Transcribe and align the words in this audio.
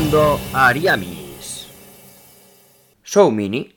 pintando 0.00 0.40
Ariamis. 0.54 1.68
Show 3.04 3.30
Mini. 3.30 3.70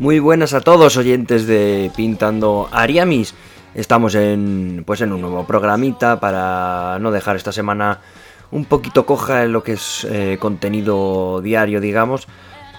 Muy 0.00 0.20
buenas 0.20 0.54
a 0.54 0.62
todos 0.62 0.96
oyentes 0.96 1.46
de 1.46 1.90
Pintando 1.94 2.70
Ariamis. 2.72 3.34
Estamos 3.74 4.14
en 4.14 4.84
pues 4.86 5.02
en 5.02 5.12
un 5.12 5.20
nuevo 5.20 5.46
programita 5.46 6.18
para 6.18 6.98
no 6.98 7.10
dejar 7.10 7.36
esta 7.36 7.52
semana 7.52 8.00
un 8.52 8.64
poquito 8.64 9.04
coja 9.04 9.44
en 9.44 9.52
lo 9.52 9.62
que 9.62 9.72
es 9.72 10.06
eh, 10.10 10.38
contenido 10.40 11.42
diario, 11.42 11.82
digamos, 11.82 12.26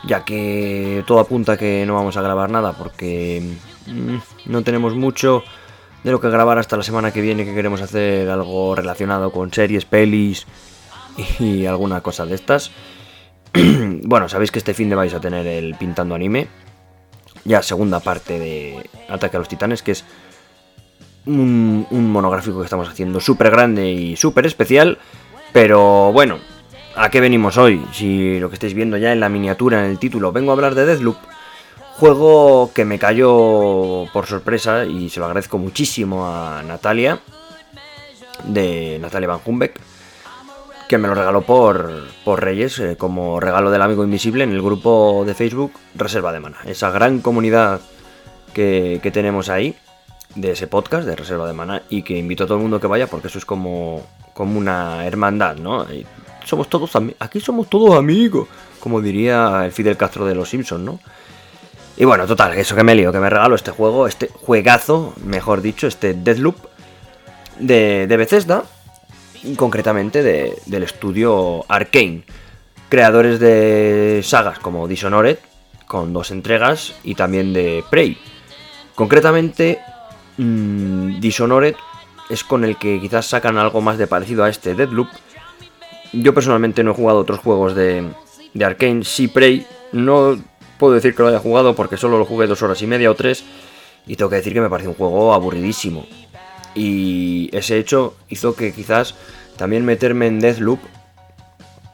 ya 0.08 0.26
que 0.26 1.04
todo 1.06 1.20
apunta 1.20 1.56
que 1.56 1.86
no 1.86 1.94
vamos 1.94 2.18
a 2.18 2.24
grabar 2.24 2.50
nada 2.50 2.74
porque 2.74 3.44
mm, 3.86 4.16
no 4.48 4.64
tenemos 4.64 4.96
mucho 4.96 5.44
de 6.06 6.12
lo 6.12 6.22
que 6.22 6.30
grabar 6.30 6.60
hasta 6.60 6.78
la 6.78 6.84
semana 6.84 7.12
que 7.12 7.20
viene 7.20 7.46
que 7.46 7.56
queremos 7.56 7.82
hacer 7.82 8.30
algo 8.30 8.76
relacionado 8.76 9.32
con 9.32 9.52
series, 9.52 9.86
pelis 9.86 10.46
y 11.40 11.66
alguna 11.66 12.02
cosa 12.02 12.28
de 12.28 12.36
estas. 12.36 12.70
bueno, 14.04 14.30
sabéis 14.30 14.52
que 14.52 14.60
este 14.60 14.76
fin 14.76 14.88
de 14.88 14.96
vais 14.96 15.16
a 15.16 15.20
tener 15.20 15.48
el 15.48 15.74
Pintando 15.74 16.14
Anime, 16.14 16.48
ya 17.44 17.64
segunda 17.64 18.02
parte 18.02 18.38
de 18.38 18.88
Ataque 19.10 19.38
a 19.38 19.40
los 19.40 19.50
Titanes, 19.50 19.82
que 19.82 19.94
es 19.94 20.06
un, 21.26 21.88
monográfico 21.90 22.60
que 22.60 22.66
estamos 22.66 22.88
haciendo 22.88 23.20
súper 23.20 23.50
grande 23.50 23.92
y 23.92 24.16
súper 24.16 24.46
especial. 24.46 25.00
Pero 25.54 26.14
bueno, 26.14 26.38
¿a 26.96 27.10
qué 27.10 27.20
venimos 27.20 27.58
hoy? 27.58 27.84
Si 27.94 28.40
lo 28.40 28.50
que 28.50 28.56
estáis 28.56 28.76
viendo 28.76 28.98
ya 28.98 29.12
en 29.12 29.20
la 29.20 29.30
miniatura, 29.30 29.84
en 29.84 29.90
el 29.90 29.98
título, 29.98 30.32
vengo 30.32 30.52
a 30.52 30.54
hablar 30.54 30.76
de 30.76 30.86
Deathloop. 30.86 31.18
Juego 31.98 32.72
que 32.74 32.84
me 32.84 33.00
cayó 33.00 34.06
por 34.12 34.26
sorpresa 34.26 34.84
y 34.84 35.10
se 35.10 35.22
lo 35.22 35.28
agradezco 35.28 35.58
muchísimo 35.58 36.28
a 36.28 36.62
Natalia, 36.62 37.22
de 38.44 38.98
Natalia 39.00 39.30
Van 39.30 39.40
Humbeck, 39.46 39.80
que 40.90 40.98
me 40.98 41.08
lo 41.08 41.16
regaló 41.16 41.44
por, 41.44 42.08
por 42.26 42.44
Reyes, 42.44 42.80
eh, 42.80 42.98
como 42.98 43.40
regalo 43.40 43.72
del 43.72 43.82
amigo 43.82 44.04
invisible 44.04 44.44
en 44.44 44.52
el 44.52 44.62
grupo 44.62 45.24
de 45.26 45.36
Facebook 45.36 45.72
Reserva 45.96 46.34
de 46.34 46.42
Mana. 46.42 46.58
Esa 46.66 46.92
gran 46.92 47.22
comunidad 47.22 47.80
que, 48.54 49.00
que 49.02 49.12
tenemos 49.12 49.48
ahí, 49.48 49.74
de 50.36 50.52
ese 50.52 50.68
podcast 50.68 51.08
de 51.08 51.16
Reserva 51.16 51.48
de 51.48 51.54
Mana, 51.54 51.84
y 51.90 52.04
que 52.04 52.18
invito 52.18 52.44
a 52.44 52.48
todo 52.48 52.58
el 52.58 52.64
mundo 52.64 52.82
que 52.82 52.88
vaya 52.88 53.08
porque 53.08 53.28
eso 53.28 53.38
es 53.38 53.46
como, 53.46 54.06
como 54.34 54.60
una 54.60 55.06
hermandad, 55.06 55.56
¿no? 55.56 55.88
Somos 56.44 56.70
todos 56.70 56.92
aquí 57.20 57.40
somos 57.40 57.70
todos 57.70 57.98
amigos, 57.98 58.50
como 58.82 59.02
diría 59.02 59.64
el 59.64 59.72
Fidel 59.72 59.96
Castro 59.96 60.26
de 60.26 60.36
los 60.36 60.50
Simpsons, 60.50 60.84
¿no? 60.84 61.00
Y 61.98 62.04
bueno, 62.04 62.28
total, 62.28 62.54
eso 62.58 62.76
que 62.76 62.84
me 62.84 62.94
lío, 62.94 63.12
que 63.12 63.20
me 63.20 63.30
regalo 63.30 63.56
este 63.56 63.72
juego, 63.72 64.06
este 64.06 64.30
juegazo, 64.34 65.14
mejor 65.24 65.62
dicho, 65.62 65.88
este 65.88 66.14
Deathloop 66.14 66.58
de, 67.60 68.06
de 68.08 68.18
Bethesda, 68.18 68.64
y 69.44 69.56
concretamente 69.56 70.22
de, 70.22 70.58
del 70.66 70.84
estudio 70.84 71.64
Arkane, 71.70 72.24
creadores 72.90 73.40
de 73.40 74.22
sagas 74.24 74.60
como 74.60 74.88
Dishonored, 74.90 75.38
con 75.88 76.12
dos 76.12 76.32
entregas, 76.32 76.96
y 77.04 77.16
también 77.16 77.54
de 77.54 77.84
Prey. 77.90 78.18
Concretamente, 78.94 79.80
mmm, 80.38 81.20
Dishonored 81.22 81.76
es 82.30 82.44
con 82.44 82.66
el 82.66 82.78
que 82.78 83.00
quizás 83.00 83.28
sacan 83.28 83.58
algo 83.58 83.80
más 83.80 83.98
de 83.98 84.08
parecido 84.08 84.44
a 84.44 84.50
este 84.50 84.76
Deadloop. 84.76 85.08
Yo 86.12 86.34
personalmente 86.34 86.84
no 86.84 86.92
he 86.92 86.96
jugado 86.96 87.20
otros 87.20 87.40
juegos 87.40 87.74
de, 87.74 88.10
de 88.54 88.66
Arkane, 88.66 89.06
sí 89.06 89.28
Prey, 89.30 89.66
no 89.94 90.38
puedo 90.78 90.94
decir 90.94 91.16
que 91.16 91.24
lo 91.24 91.30
haya 91.30 91.40
jugado 91.40 91.76
porque 91.76 91.98
solo 91.98 92.18
lo 92.18 92.26
jugué 92.26 92.48
dos 92.48 92.62
horas 92.62 92.82
y 92.82 92.88
media 92.88 93.12
o 93.12 93.16
tres. 93.16 93.44
Y 94.08 94.16
tengo 94.16 94.30
que 94.30 94.38
decir 94.38 94.54
que 94.54 94.62
me 94.62 94.70
parece 94.70 94.90
un 94.90 94.96
juego 94.96 95.34
aburridísimo. 95.34 96.06
Y 96.76 97.50
ese 97.54 97.78
hecho 97.78 98.16
hizo 98.30 98.56
que 98.56 98.72
quizás 98.74 99.16
también 99.58 99.86
meterme 99.86 100.28
en 100.28 100.40
Deathloop 100.40 100.80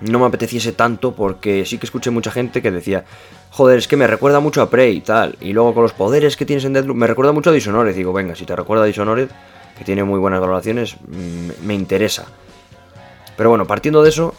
no 0.01 0.19
me 0.19 0.25
apeteciese 0.25 0.72
tanto 0.72 1.13
porque 1.13 1.66
sí 1.66 1.78
que 1.78 1.85
escuché 1.85 2.09
mucha 2.09 2.31
gente 2.31 2.61
que 2.61 2.72
decía, 2.72 3.06
joder, 3.51 3.78
es 3.78 3.88
que 3.88 3.97
me 3.97 4.07
recuerda 4.07 4.39
mucho 4.39 4.61
a 4.61 4.69
Prey 4.69 4.97
y 4.97 5.01
tal. 5.01 5.38
Y 5.39 5.53
luego 5.53 5.73
con 5.73 5.83
los 5.83 5.94
poderes 5.94 6.35
que 6.35 6.45
tienes 6.45 6.66
en 6.66 6.73
Deathloop 6.73 6.97
me 6.97 7.07
recuerda 7.07 7.31
mucho 7.31 7.51
a 7.51 7.53
Dishonored. 7.53 7.95
Digo, 7.95 8.11
venga, 8.11 8.35
si 8.35 8.45
te 8.45 8.56
recuerda 8.56 8.83
a 8.83 8.88
Dishonored, 8.88 9.29
que 9.77 9.83
tiene 9.85 10.03
muy 10.03 10.19
buenas 10.19 10.41
valoraciones, 10.41 10.97
me 11.63 11.75
interesa. 11.75 12.25
Pero 13.38 13.50
bueno, 13.50 13.66
partiendo 13.66 14.03
de 14.03 14.09
eso, 14.09 14.33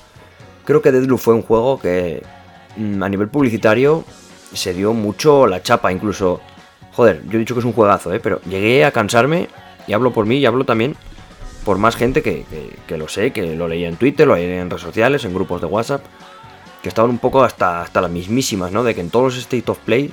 creo 0.65 0.83
que 0.83 0.93
Deathloop 0.93 1.21
fue 1.21 1.35
un 1.35 1.43
juego 1.43 1.81
que 1.81 2.23
a 2.77 3.09
nivel 3.09 3.29
publicitario 3.29 4.05
se 4.55 4.75
dio 4.75 4.93
mucho 4.93 5.47
la 5.47 5.63
chapa, 5.63 5.93
incluso. 5.93 6.41
Joder, 6.93 7.23
yo 7.27 7.37
he 7.37 7.39
dicho 7.39 7.55
que 7.55 7.61
es 7.61 7.67
un 7.67 7.73
juegazo, 7.73 8.13
¿eh? 8.13 8.21
pero 8.21 8.41
llegué 8.43 8.85
a 8.85 8.91
cansarme, 8.91 9.49
y 9.87 9.95
hablo 9.95 10.13
por 10.13 10.27
mí, 10.27 10.37
y 10.37 10.47
hablo 10.47 10.65
también 10.65 10.95
por 11.65 11.79
más 11.79 11.97
gente 11.97 12.23
que, 12.23 12.45
que, 12.87 12.97
lo 12.97 13.09
sé, 13.09 13.33
que 13.33 13.55
lo 13.55 13.69
leía 13.69 13.89
en 13.89 13.97
Twitter, 13.97 14.27
lo 14.27 14.35
leía 14.35 14.61
en 14.61 14.69
redes 14.69 14.83
sociales, 14.83 15.25
en 15.25 15.33
grupos 15.33 15.61
de 15.61 15.69
WhatsApp, 15.69 16.05
que 16.83 16.89
estaban 16.89 17.11
un 17.11 17.19
poco 17.19 17.45
hasta, 17.45 17.83
hasta 17.83 18.01
las 18.01 18.11
mismísimas, 18.11 18.73
¿no? 18.73 18.83
De 18.83 18.95
que 18.95 19.01
en 19.01 19.11
todos 19.11 19.27
los 19.27 19.39
State 19.39 19.71
of 19.71 19.79
Play 19.79 20.13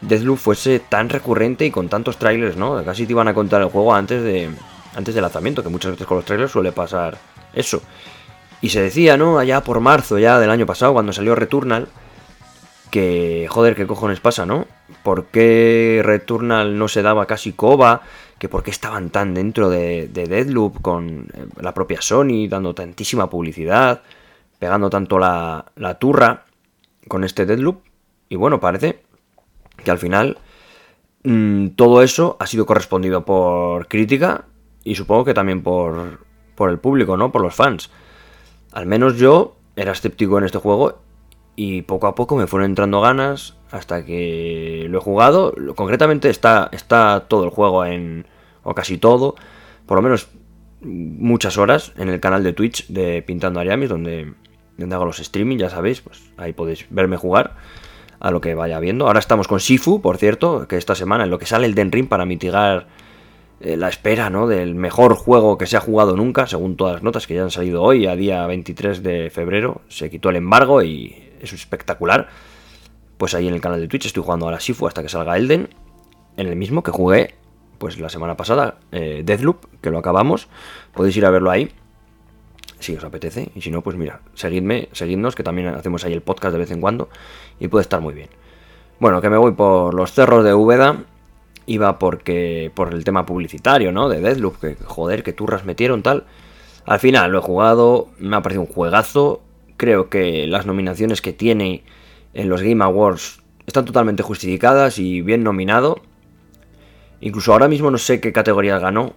Deathloop 0.00 0.38
fuese 0.38 0.80
tan 0.80 1.08
recurrente 1.08 1.66
y 1.66 1.70
con 1.70 1.88
tantos 1.88 2.16
trailers, 2.16 2.56
¿no? 2.56 2.82
Casi 2.84 3.06
te 3.06 3.12
iban 3.12 3.28
a 3.28 3.34
contar 3.34 3.62
el 3.62 3.68
juego 3.68 3.94
antes 3.94 4.22
de 4.22 4.50
antes 4.96 5.14
del 5.14 5.22
lanzamiento, 5.22 5.62
que 5.62 5.68
muchas 5.68 5.92
veces 5.92 6.06
con 6.06 6.18
los 6.18 6.24
trailers 6.24 6.52
suele 6.52 6.72
pasar 6.72 7.18
eso. 7.52 7.82
Y 8.60 8.68
se 8.68 8.80
decía, 8.80 9.16
¿no? 9.16 9.38
Allá 9.38 9.62
por 9.62 9.80
marzo 9.80 10.18
ya 10.18 10.38
del 10.38 10.50
año 10.50 10.66
pasado, 10.66 10.92
cuando 10.92 11.12
salió 11.12 11.34
Returnal, 11.34 11.88
que, 12.94 13.48
joder, 13.50 13.74
¿qué 13.74 13.88
cojones 13.88 14.20
pasa, 14.20 14.46
no? 14.46 14.68
¿Por 15.02 15.24
qué 15.24 16.00
Returnal 16.04 16.78
no 16.78 16.86
se 16.86 17.02
daba 17.02 17.26
casi 17.26 17.52
coba? 17.52 18.02
Que 18.38 18.48
por 18.48 18.62
qué 18.62 18.70
estaban 18.70 19.10
tan 19.10 19.34
dentro 19.34 19.68
de, 19.68 20.06
de 20.06 20.28
Deadloop 20.28 20.80
con 20.80 21.26
eh, 21.34 21.46
la 21.60 21.74
propia 21.74 22.00
Sony, 22.00 22.46
dando 22.48 22.72
tantísima 22.72 23.28
publicidad, 23.28 24.02
pegando 24.60 24.90
tanto 24.90 25.18
la, 25.18 25.64
la 25.74 25.98
turra 25.98 26.44
con 27.08 27.24
este 27.24 27.46
Deadloop. 27.46 27.82
Y 28.28 28.36
bueno, 28.36 28.60
parece 28.60 29.02
que 29.82 29.90
al 29.90 29.98
final 29.98 30.38
mmm, 31.24 31.70
todo 31.70 32.00
eso 32.00 32.36
ha 32.38 32.46
sido 32.46 32.64
correspondido 32.64 33.24
por 33.24 33.88
crítica 33.88 34.44
y 34.84 34.94
supongo 34.94 35.24
que 35.24 35.34
también 35.34 35.64
por, 35.64 36.20
por 36.54 36.70
el 36.70 36.78
público, 36.78 37.16
¿no? 37.16 37.32
Por 37.32 37.42
los 37.42 37.56
fans. 37.56 37.90
Al 38.70 38.86
menos 38.86 39.16
yo 39.16 39.56
era 39.74 39.90
escéptico 39.90 40.38
en 40.38 40.44
este 40.44 40.58
juego 40.58 41.00
y 41.56 41.82
poco 41.82 42.06
a 42.06 42.14
poco 42.14 42.36
me 42.36 42.46
fueron 42.46 42.70
entrando 42.70 43.00
ganas 43.00 43.56
hasta 43.70 44.04
que 44.04 44.86
lo 44.88 44.98
he 44.98 45.00
jugado. 45.00 45.54
Concretamente 45.74 46.30
está, 46.30 46.68
está 46.72 47.24
todo 47.28 47.44
el 47.44 47.50
juego 47.50 47.84
en, 47.84 48.26
o 48.62 48.74
casi 48.74 48.98
todo, 48.98 49.34
por 49.86 49.96
lo 49.96 50.02
menos 50.02 50.28
muchas 50.80 51.58
horas 51.58 51.92
en 51.96 52.08
el 52.08 52.20
canal 52.20 52.44
de 52.44 52.52
Twitch 52.52 52.88
de 52.88 53.22
Pintando 53.22 53.60
Ariamis, 53.60 53.88
donde, 53.88 54.34
donde 54.76 54.94
hago 54.94 55.04
los 55.04 55.20
streaming, 55.20 55.58
ya 55.58 55.70
sabéis, 55.70 56.00
pues 56.00 56.30
ahí 56.36 56.52
podéis 56.52 56.86
verme 56.90 57.16
jugar 57.16 57.54
a 58.20 58.30
lo 58.30 58.40
que 58.40 58.54
vaya 58.54 58.78
viendo. 58.80 59.06
Ahora 59.06 59.18
estamos 59.18 59.48
con 59.48 59.60
Sifu, 59.60 60.00
por 60.00 60.18
cierto, 60.18 60.66
que 60.68 60.76
esta 60.76 60.94
semana 60.94 61.24
en 61.24 61.30
lo 61.30 61.38
que 61.38 61.46
sale 61.46 61.66
el 61.66 61.74
Den 61.74 61.92
Ring 61.92 62.08
para 62.08 62.24
mitigar 62.24 62.86
eh, 63.60 63.76
la 63.76 63.88
espera 63.88 64.30
¿no? 64.30 64.46
del 64.46 64.74
mejor 64.74 65.14
juego 65.14 65.58
que 65.58 65.66
se 65.66 65.76
ha 65.76 65.80
jugado 65.80 66.16
nunca, 66.16 66.46
según 66.46 66.76
todas 66.76 66.94
las 66.94 67.02
notas 67.02 67.26
que 67.26 67.34
ya 67.34 67.42
han 67.42 67.50
salido 67.50 67.82
hoy, 67.82 68.06
a 68.06 68.16
día 68.16 68.46
23 68.46 69.02
de 69.02 69.30
febrero, 69.30 69.82
se 69.88 70.10
quitó 70.10 70.30
el 70.30 70.36
embargo 70.36 70.82
y 70.82 71.23
es 71.44 71.52
espectacular. 71.52 72.28
Pues 73.16 73.34
ahí 73.34 73.46
en 73.46 73.54
el 73.54 73.60
canal 73.60 73.80
de 73.80 73.88
Twitch 73.88 74.06
estoy 74.06 74.22
jugando 74.22 74.48
a 74.48 74.50
la 74.50 74.60
Sifu 74.60 74.86
hasta 74.86 75.02
que 75.02 75.08
salga 75.08 75.36
Elden, 75.36 75.68
en 76.36 76.46
el 76.46 76.56
mismo 76.56 76.82
que 76.82 76.90
jugué 76.90 77.34
pues 77.78 77.98
la 77.98 78.08
semana 78.08 78.36
pasada, 78.36 78.78
eh, 78.92 79.22
Deathloop, 79.24 79.64
que 79.80 79.90
lo 79.90 79.98
acabamos, 79.98 80.48
podéis 80.94 81.16
ir 81.16 81.26
a 81.26 81.30
verlo 81.30 81.50
ahí, 81.50 81.70
si 82.78 82.96
os 82.96 83.04
apetece, 83.04 83.50
y 83.54 83.60
si 83.60 83.70
no, 83.70 83.82
pues 83.82 83.96
mira, 83.96 84.20
seguidme, 84.34 84.88
seguidnos, 84.92 85.34
que 85.34 85.42
también 85.42 85.68
hacemos 85.68 86.04
ahí 86.04 86.12
el 86.12 86.22
podcast 86.22 86.52
de 86.52 86.60
vez 86.60 86.70
en 86.70 86.80
cuando, 86.80 87.08
y 87.58 87.68
puede 87.68 87.82
estar 87.82 88.00
muy 88.00 88.14
bien. 88.14 88.28
Bueno, 89.00 89.20
que 89.20 89.28
me 89.28 89.36
voy 89.36 89.52
por 89.52 89.92
los 89.92 90.12
cerros 90.12 90.44
de 90.44 90.54
Úbeda, 90.54 91.04
iba 91.66 91.98
porque 91.98 92.70
por 92.74 92.92
el 92.94 93.04
tema 93.04 93.26
publicitario, 93.26 93.92
¿no? 93.92 94.08
De 94.08 94.20
Deathloop, 94.20 94.60
que 94.60 94.76
joder, 94.84 95.22
que 95.22 95.32
turras 95.32 95.64
metieron 95.64 96.02
tal. 96.02 96.24
Al 96.86 97.00
final 97.00 97.32
lo 97.32 97.38
he 97.38 97.42
jugado, 97.42 98.08
me 98.18 98.36
ha 98.36 98.42
parecido 98.42 98.62
un 98.62 98.72
juegazo. 98.72 99.42
Creo 99.76 100.08
que 100.08 100.46
las 100.46 100.66
nominaciones 100.66 101.20
que 101.20 101.32
tiene 101.32 101.82
en 102.32 102.48
los 102.48 102.62
Game 102.62 102.84
Awards 102.84 103.42
están 103.66 103.84
totalmente 103.84 104.22
justificadas 104.22 104.98
y 104.98 105.22
bien 105.22 105.42
nominado. 105.42 106.00
Incluso 107.20 107.52
ahora 107.52 107.68
mismo 107.68 107.90
no 107.90 107.98
sé 107.98 108.20
qué 108.20 108.32
categoría 108.32 108.78
ganó, 108.78 109.14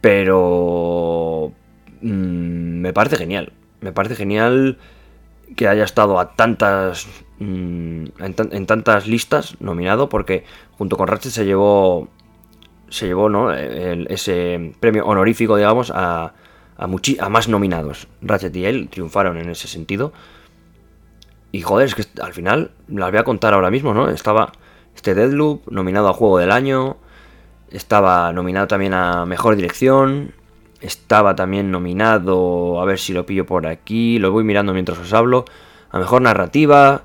pero 0.00 1.52
mmm, 2.00 2.80
me 2.80 2.92
parece 2.92 3.16
genial. 3.16 3.52
Me 3.80 3.92
parece 3.92 4.16
genial 4.16 4.78
que 5.56 5.68
haya 5.68 5.84
estado 5.84 6.18
a 6.18 6.34
tantas 6.34 7.06
mmm, 7.38 8.04
en, 8.18 8.34
en, 8.50 8.66
tantas 8.66 9.06
listas 9.06 9.60
nominado 9.60 10.08
porque 10.08 10.44
junto 10.78 10.96
con 10.96 11.08
Ratchet 11.08 11.32
se 11.32 11.44
llevó 11.44 12.08
se 12.88 13.06
llevó 13.06 13.28
¿no? 13.28 13.52
El, 13.52 14.06
ese 14.10 14.72
premio 14.80 15.04
honorífico 15.04 15.56
digamos 15.56 15.92
a, 15.94 16.32
a, 16.76 16.84
a, 16.84 17.28
más 17.28 17.48
nominados 17.48 18.08
Ratchet 18.20 18.54
y 18.56 18.64
él 18.64 18.88
triunfaron 18.90 19.38
en 19.38 19.50
ese 19.50 19.68
sentido 19.68 20.12
y 21.50 21.62
joder 21.62 21.86
es 21.86 21.94
que 21.94 22.04
al 22.20 22.32
final 22.32 22.70
las 22.88 23.10
voy 23.10 23.20
a 23.20 23.24
contar 23.24 23.54
ahora 23.54 23.70
mismo 23.70 23.94
no 23.94 24.08
estaba 24.08 24.52
este 24.94 25.14
Deadloop 25.14 25.68
nominado 25.70 26.08
a 26.08 26.12
juego 26.12 26.38
del 26.38 26.50
año 26.50 26.96
Estaba 27.72 28.30
nominado 28.34 28.66
también 28.66 28.92
a 28.92 29.24
Mejor 29.24 29.56
Dirección. 29.56 30.34
Estaba 30.82 31.34
también 31.34 31.70
nominado, 31.70 32.82
a 32.82 32.84
ver 32.84 32.98
si 32.98 33.14
lo 33.14 33.24
pillo 33.24 33.46
por 33.46 33.66
aquí, 33.66 34.18
lo 34.18 34.30
voy 34.30 34.44
mirando 34.44 34.74
mientras 34.74 34.98
os 34.98 35.12
hablo, 35.14 35.46
a 35.90 35.98
Mejor 35.98 36.20
Narrativa. 36.20 37.02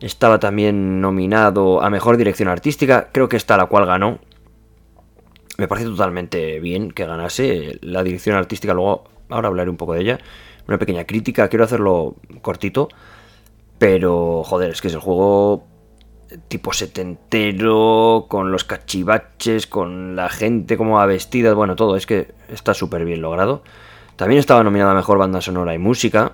Estaba 0.00 0.38
también 0.38 1.00
nominado 1.00 1.82
a 1.82 1.88
Mejor 1.88 2.18
Dirección 2.18 2.50
Artística, 2.50 3.08
creo 3.10 3.30
que 3.30 3.38
esta 3.38 3.56
la 3.56 3.66
cual 3.66 3.86
ganó. 3.86 4.18
Me 5.58 5.68
parece 5.68 5.86
totalmente 5.86 6.60
bien 6.60 6.90
que 6.90 7.04
ganase 7.06 7.78
la 7.82 8.02
dirección 8.02 8.36
artística, 8.36 8.74
luego 8.74 9.04
ahora 9.28 9.48
hablaré 9.48 9.70
un 9.70 9.76
poco 9.76 9.94
de 9.94 10.00
ella. 10.00 10.18
Una 10.66 10.78
pequeña 10.78 11.04
crítica, 11.04 11.48
quiero 11.48 11.64
hacerlo 11.64 12.16
cortito, 12.40 12.88
pero 13.78 14.42
joder, 14.44 14.70
es 14.70 14.80
que 14.80 14.88
es 14.88 14.94
el 14.94 15.00
juego 15.00 15.66
tipo 16.48 16.72
setentero, 16.72 18.26
con 18.28 18.52
los 18.52 18.64
cachivaches, 18.64 19.66
con 19.66 20.16
la 20.16 20.28
gente 20.28 20.76
como 20.76 20.96
va 20.96 21.06
vestida, 21.06 21.52
bueno, 21.54 21.76
todo, 21.76 21.96
es 21.96 22.06
que 22.06 22.32
está 22.48 22.74
súper 22.74 23.04
bien 23.04 23.20
logrado. 23.20 23.62
También 24.16 24.38
estaba 24.38 24.62
nominado 24.62 24.90
a 24.90 24.94
Mejor 24.94 25.18
Banda 25.18 25.40
Sonora 25.40 25.74
y 25.74 25.78
Música. 25.78 26.32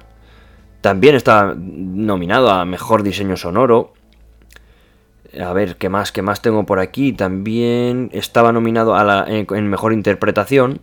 También 0.81 1.15
estaba 1.15 1.55
nominado 1.57 2.51
a 2.51 2.65
Mejor 2.65 3.03
Diseño 3.03 3.37
Sonoro. 3.37 3.93
A 5.37 5.53
ver, 5.53 5.77
¿qué 5.77 5.89
más? 5.91 6.11
¿Qué 6.11 6.23
más 6.23 6.41
tengo 6.41 6.65
por 6.65 6.81
aquí? 6.81 7.13
También 7.13 8.09
estaba 8.13 8.53
nominado 8.53 8.95
a 8.95 9.05
la, 9.05 9.27
en, 9.29 9.69
Mejor 9.69 9.93
Interpretación. 9.93 10.81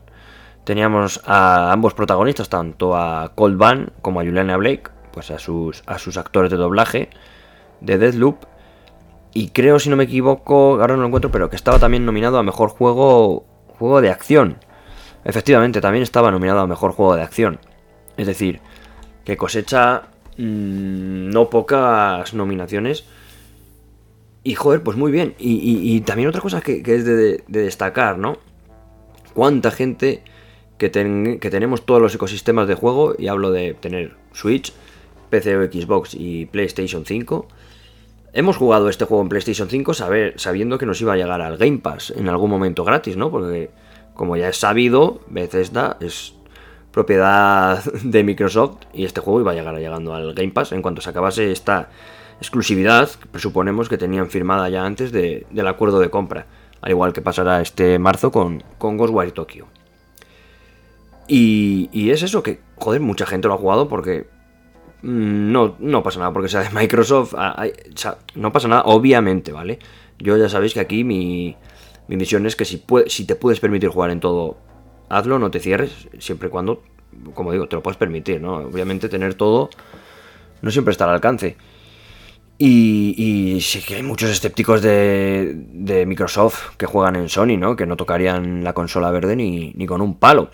Teníamos 0.66 1.22
a 1.26 1.72
ambos 1.72 1.94
protagonistas, 1.94 2.50
tanto 2.50 2.96
a 2.96 3.32
Cold 3.36 3.58
Van 3.58 3.92
como 4.02 4.20
a 4.20 4.24
Juliana 4.24 4.58
Blake, 4.58 4.92
pues 5.12 5.32
a 5.32 5.40
sus, 5.40 5.84
a 5.88 5.98
sus 5.98 6.18
actores 6.18 6.52
de 6.52 6.58
doblaje 6.58 7.10
de 7.82 7.98
Deathloop. 7.98 8.46
Y 9.34 9.50
creo, 9.50 9.80
si 9.80 9.90
no 9.90 9.96
me 9.96 10.06
equivoco, 10.06 10.80
ahora 10.80 10.96
no 10.96 11.02
lo 11.02 11.08
encuentro, 11.08 11.32
pero 11.32 11.50
que 11.50 11.56
estaba 11.56 11.80
también 11.80 12.06
nominado 12.06 12.38
a 12.38 12.44
Mejor 12.44 12.70
Juego, 12.70 13.46
juego 13.80 14.00
de 14.02 14.12
Acción. 14.12 14.58
Efectivamente, 15.24 15.82
también 15.82 16.04
estaba 16.04 16.30
nominado 16.30 16.60
a 16.60 16.68
Mejor 16.68 16.92
Juego 16.92 17.16
de 17.16 17.24
Acción. 17.24 17.60
Es 18.16 18.28
decir, 18.28 18.62
que 19.24 19.38
cosecha 19.38 20.04
mm, 20.38 21.30
no 21.32 21.50
pocas 21.50 22.34
nominaciones. 22.34 23.06
Y 24.46 24.54
joder, 24.54 24.84
pues 24.84 24.96
muy 24.96 25.12
bien. 25.12 25.34
Y, 25.40 26.00
también 26.02 26.30
otra 26.30 26.40
cosa 26.40 26.62
que, 26.62 26.84
es 26.86 27.04
de, 27.04 27.44
destacar, 27.48 28.20
¿no? 28.20 28.38
Cuánta 29.34 29.72
gente 29.72 30.22
que, 30.78 30.90
tenemos 30.90 31.84
todos 31.84 32.00
los 32.00 32.14
ecosistemas 32.14 32.68
de 32.68 32.76
juego, 32.76 33.16
y 33.18 33.28
hablo 33.28 33.52
de 33.52 33.74
tener 33.74 34.16
Switch, 34.34 34.72
PC 35.32 35.58
o 35.58 35.66
Xbox 35.66 36.14
y 36.14 36.46
PlayStation 36.46 37.06
5 37.06 37.48
Hemos 38.34 38.58
jugado 38.58 38.90
este 38.90 39.06
juego 39.06 39.24
en 39.24 39.30
PlayStation 39.30 39.68
5 39.68 39.94
sabiendo 40.36 40.78
que 40.78 40.86
nos 40.86 41.00
iba 41.00 41.14
a 41.14 41.16
llegar 41.16 41.42
al 41.42 41.58
Game 41.58 41.78
Pass 41.78 42.14
en 42.16 42.28
algún 42.28 42.52
momento 42.52 42.84
gratis, 42.84 43.16
¿no? 43.18 43.32
Porque, 43.32 43.72
como 44.14 44.38
ya 44.38 44.50
es 44.50 44.58
sabido, 44.58 45.22
Bethesda 45.28 45.98
es 46.02 46.36
propiedad 46.92 47.84
de 48.04 48.24
Microsoft 48.24 48.84
y 48.94 49.06
este 49.06 49.22
juego 49.22 49.40
iba 49.40 49.54
a 49.54 49.56
llegar 49.56 49.76
llegando 49.78 50.14
al 50.14 50.34
Game 50.36 50.52
Pass 50.52 50.74
en 50.74 50.84
cuanto 50.84 51.02
se 51.02 51.10
acabase 51.10 51.52
esta 51.52 51.90
exclusividad 52.40 53.10
presuponemos 53.32 53.90
que 53.90 53.98
tenían 53.98 54.30
firmada 54.30 54.70
ya 54.70 54.86
antes 54.86 55.12
del 55.12 55.68
acuerdo 55.68 56.00
de 56.00 56.10
compra. 56.10 56.46
Al 56.82 56.92
igual 56.92 57.14
que 57.14 57.22
pasará 57.22 57.62
este 57.62 57.98
marzo 58.00 58.32
con, 58.32 58.64
con 58.78 58.98
Ghostwire 58.98 59.32
Tokyo. 59.32 59.68
Y, 61.28 61.90
y 61.92 62.12
es 62.12 62.22
eso, 62.22 62.44
que, 62.44 62.60
joder, 62.76 63.02
mucha 63.02 63.26
gente 63.26 63.48
lo 63.48 63.56
ha 63.56 63.58
jugado 63.58 63.88
porque 63.88 64.28
Mm, 65.06 65.52
no, 65.52 65.76
no 65.78 66.02
pasa 66.02 66.18
nada 66.20 66.34
porque 66.34 66.50
sea 66.50 66.62
de 66.62 66.70
Microsoft. 66.72 67.36
No 68.36 68.52
pasa 68.52 68.68
nada, 68.68 68.84
obviamente, 68.86 69.52
¿vale? 69.52 69.78
Yo 70.18 70.36
ya 70.36 70.50
sabéis 70.50 70.74
que 70.74 70.80
aquí 70.80 71.04
mi, 71.04 71.56
mi 72.08 72.18
misión 72.18 72.46
es 72.48 72.56
que 72.56 72.66
si, 72.66 72.84
si 73.08 73.26
te 73.26 73.36
puedes 73.36 73.60
permitir 73.60 73.90
jugar 73.90 74.10
en 74.10 74.20
todo, 74.20 74.58
hazlo, 75.10 75.38
no 75.38 75.52
te 75.52 75.60
cierres, 75.60 76.08
siempre 76.18 76.48
y 76.48 76.52
cuando, 76.52 76.82
como 77.36 77.52
digo, 77.52 77.68
te 77.68 77.76
lo 77.76 77.84
puedes 77.84 77.98
permitir, 77.98 78.42
¿no? 78.42 78.58
Obviamente 78.58 79.08
tener 79.08 79.36
todo 79.36 79.70
no 80.62 80.72
siempre 80.72 80.92
está 80.92 81.04
al 81.04 81.12
alcance. 81.12 81.56
Y, 82.58 83.16
y, 83.18 83.62
sí 83.62 83.82
que 83.82 83.96
hay 83.96 84.04
muchos 84.04 84.30
escépticos 84.30 84.82
de, 84.82 85.54
de, 85.74 86.06
Microsoft 86.06 86.78
que 86.78 86.86
juegan 86.86 87.18
en 87.18 87.28
Sony, 87.28 87.58
¿no? 87.58 87.76
Que 87.76 87.86
no 87.86 87.98
tocarían 87.98 88.64
la 88.64 88.72
consola 88.72 89.12
verde 89.12 89.36
ni, 89.36 89.74
ni 89.76 89.86
con 89.86 90.02
un 90.02 90.16
palo. 90.18 90.50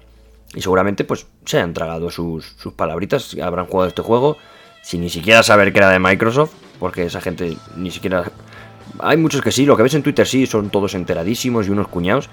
Y 0.56 0.62
seguramente 0.62 1.04
pues 1.04 1.28
se 1.46 1.60
han 1.60 1.74
tragado 1.74 2.10
sus, 2.10 2.56
sus 2.58 2.74
palabritas, 2.74 3.36
habrán 3.42 3.68
jugado 3.68 3.88
este 3.88 4.02
juego 4.02 4.38
sin 4.82 5.02
ni 5.02 5.10
siquiera 5.10 5.44
saber 5.44 5.72
que 5.72 5.80
era 5.80 5.90
de 5.90 6.00
Microsoft, 6.00 6.54
porque 6.80 7.06
esa 7.06 7.22
gente 7.22 7.56
ni 7.78 7.92
siquiera... 7.92 8.32
Hay 9.00 9.18
muchos 9.18 9.42
que 9.42 9.52
sí, 9.52 9.66
lo 9.66 9.78
que 9.78 9.84
ves 9.84 9.94
en 9.94 10.04
Twitter 10.04 10.28
sí, 10.28 10.46
son 10.46 10.70
todos 10.70 10.96
enteradísimos 10.96 11.68
y 11.68 11.70
unos 11.70 11.88
cuñados, 11.88 12.30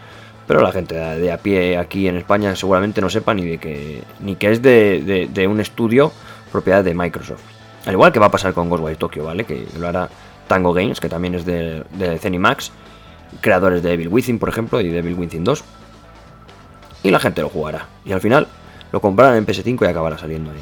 pero 0.47 0.63
la 0.63 0.73
gente 0.73 0.95
de 0.95 1.31
a 1.31 1.39
pie 1.39 1.77
aquí 1.77 2.09
en 2.09 2.17
España 2.17 2.57
seguramente 2.57 3.01
no 3.01 3.11
sepa 3.11 3.35
ni 3.35 3.45
de 3.45 3.59
que, 3.59 4.03
ni 4.21 4.35
que 4.35 4.51
es 4.51 4.63
de, 4.63 5.29
de, 5.31 5.47
un 5.47 5.61
estudio 5.61 6.11
propiedad 6.51 6.83
de 6.83 6.95
Microsoft. 6.95 7.43
Al 7.89 7.95
igual 7.95 8.13
que 8.13 8.19
va 8.19 8.27
a 8.27 8.31
pasar 8.31 8.53
con 8.53 8.69
Ghostwire 8.69 8.99
Tokyo, 8.99 9.25
¿vale? 9.25 9.45
Que 9.45 9.67
lo 9.79 9.89
hará 9.89 10.11
Tango 10.47 10.75
Games, 10.75 11.01
que 11.01 11.09
también 11.09 11.35
es 11.35 11.47
de, 11.47 11.85
de 11.93 12.19
Zenimax, 12.19 12.71
creadores 13.41 13.83
de 13.83 13.95
Evil 13.95 14.09
Within, 14.09 14.39
por 14.39 14.51
ejemplo, 14.51 14.79
y 14.83 14.91
de 14.91 14.99
Evil 14.99 15.15
Within 15.15 15.43
2 15.43 15.65
y 17.03 17.11
la 17.11 17.19
gente 17.19 17.41
lo 17.41 17.49
jugará. 17.49 17.87
Y 18.05 18.13
al 18.13 18.21
final 18.21 18.47
lo 18.93 19.01
comprarán 19.01 19.39
en 19.39 19.47
PS5 19.47 19.87
y 19.87 19.87
acabará 19.87 20.19
saliendo 20.19 20.53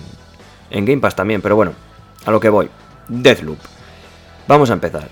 en, 0.70 0.84
Game 0.84 1.00
Pass 1.00 1.17
también. 1.17 1.43
Pero 1.43 1.56
bueno, 1.56 1.73
a 2.25 2.31
lo 2.31 2.38
que 2.38 2.49
voy. 2.49 2.70
Deathloop. 3.08 3.58
Vamos 4.46 4.70
a 4.70 4.75
empezar. 4.75 5.08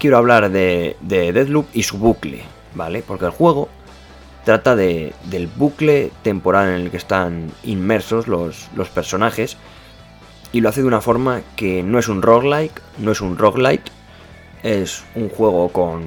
Quiero 0.00 0.16
hablar 0.16 0.50
de, 0.50 0.96
de 1.00 1.32
Deathloop 1.32 1.66
y 1.74 1.84
su 1.84 1.96
bucle, 1.96 2.42
¿vale? 2.74 3.04
Porque 3.06 3.26
el 3.26 3.30
juego 3.30 3.68
trata 4.44 4.74
de, 4.74 5.14
del 5.26 5.46
bucle 5.46 6.10
temporal 6.24 6.70
en 6.70 6.74
el 6.80 6.90
que 6.90 6.96
están 6.96 7.52
inmersos 7.62 8.26
los, 8.26 8.68
los 8.74 8.88
personajes 8.88 9.56
y 10.52 10.60
lo 10.60 10.68
hace 10.68 10.82
de 10.82 10.86
una 10.86 11.00
forma 11.00 11.42
que 11.56 11.82
no 11.82 11.98
es 11.98 12.08
un 12.08 12.22
roguelike, 12.22 12.80
no 12.98 13.12
es 13.12 13.20
un 13.20 13.38
roguelite, 13.38 13.90
es 14.62 15.04
un 15.14 15.28
juego 15.28 15.70
con 15.70 16.02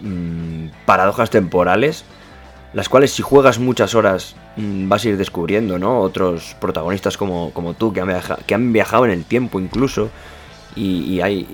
mm, 0.00 0.70
paradojas 0.86 1.30
temporales 1.30 2.04
las 2.72 2.88
cuales 2.88 3.12
si 3.12 3.22
juegas 3.22 3.58
muchas 3.58 3.94
horas 3.94 4.36
mm, 4.56 4.88
vas 4.88 5.04
a 5.04 5.08
ir 5.08 5.16
descubriendo, 5.16 5.78
¿no? 5.78 6.00
Otros 6.00 6.56
protagonistas 6.60 7.16
como, 7.16 7.50
como 7.52 7.74
tú 7.74 7.92
que 7.92 8.00
han, 8.00 8.08
viajado, 8.08 8.40
que 8.46 8.54
han 8.54 8.72
viajado 8.72 9.04
en 9.06 9.10
el 9.12 9.24
tiempo 9.24 9.60
incluso 9.60 10.10
y, 10.76 11.20
hay 11.20 11.46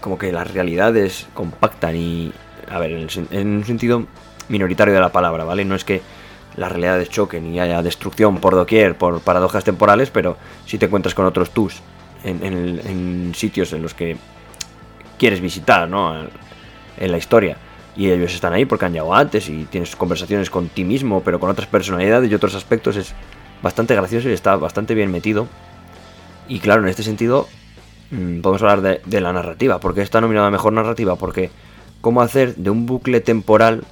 como 0.00 0.18
que 0.18 0.32
las 0.32 0.52
realidades 0.52 1.26
compactan 1.32 1.96
y, 1.96 2.32
a 2.68 2.78
ver, 2.78 3.08
en, 3.30 3.48
un 3.48 3.64
sentido 3.64 4.06
minoritario 4.48 4.92
de 4.92 5.00
la 5.00 5.10
palabra, 5.10 5.44
¿vale? 5.44 5.64
No 5.64 5.74
es 5.74 5.84
que 5.84 6.02
las 6.56 6.70
realidades 6.70 7.08
choquen 7.08 7.52
y 7.52 7.60
haya 7.60 7.82
destrucción 7.82 8.38
por 8.38 8.54
doquier, 8.54 8.96
por 8.96 9.20
paradojas 9.20 9.64
temporales, 9.64 10.10
pero 10.10 10.36
si 10.66 10.78
te 10.78 10.86
encuentras 10.86 11.14
con 11.14 11.26
otros 11.26 11.50
tus 11.50 11.80
en, 12.24 12.42
en 12.44 13.32
sitios 13.34 13.72
en 13.72 13.82
los 13.82 13.94
que 13.94 14.16
quieres 15.18 15.40
visitar, 15.40 15.88
¿no? 15.88 16.14
En 16.98 17.10
la 17.10 17.18
historia 17.18 17.56
y 17.96 18.10
ellos 18.10 18.34
están 18.34 18.52
ahí 18.52 18.64
porque 18.64 18.86
han 18.86 18.92
llegado 18.92 19.14
antes 19.14 19.48
y 19.48 19.64
tienes 19.64 19.94
conversaciones 19.96 20.50
con 20.50 20.68
ti 20.68 20.84
mismo, 20.84 21.22
pero 21.22 21.38
con 21.38 21.50
otras 21.50 21.68
personalidades 21.68 22.30
y 22.30 22.34
otros 22.34 22.54
aspectos 22.54 22.96
es 22.96 23.14
bastante 23.62 23.94
gracioso 23.94 24.28
y 24.28 24.32
está 24.32 24.56
bastante 24.56 24.94
bien 24.94 25.10
metido. 25.10 25.46
Y 26.48 26.60
claro, 26.60 26.82
en 26.82 26.88
este 26.88 27.02
sentido, 27.02 27.48
mm, 28.10 28.40
podemos 28.40 28.62
hablar 28.62 29.00
de, 29.04 29.20
la 29.20 29.32
narrativa. 29.32 29.78
porque 29.78 30.02
está 30.02 30.20
nominada 30.20 30.50
Mejor 30.50 30.72
Narrativa? 30.72 31.16
Porque 31.16 31.50
cómo 32.00 32.22
hacer 32.22 32.56
de 32.56 32.70
un 32.70 32.86
bucle 32.86 33.20
temporal 33.20 33.84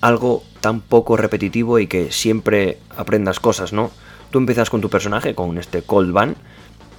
algo 0.00 0.42
tan 0.60 0.80
poco 0.80 1.16
repetitivo 1.16 1.78
y 1.78 1.86
que 1.86 2.12
siempre 2.12 2.78
aprendas 2.96 3.40
cosas, 3.40 3.72
¿no? 3.72 3.90
Tú 4.30 4.38
empiezas 4.38 4.70
con 4.70 4.80
tu 4.80 4.90
personaje, 4.90 5.34
con 5.34 5.58
este 5.58 5.82
Cold 5.82 6.12
Van, 6.12 6.36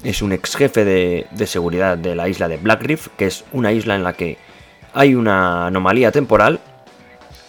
es 0.03 0.21
un 0.21 0.31
ex 0.31 0.55
jefe 0.55 0.85
de, 0.85 1.27
seguridad 1.45 1.97
de 1.97 2.15
la 2.15 2.29
isla 2.29 2.47
de 2.47 2.57
Black 2.57 3.09
que 3.17 3.25
es 3.25 3.43
una 3.51 3.71
isla 3.71 3.95
en 3.95 4.03
la 4.03 4.13
que 4.13 4.37
hay 4.93 5.13
una 5.15 5.67
anomalía 5.67 6.11
temporal 6.11 6.59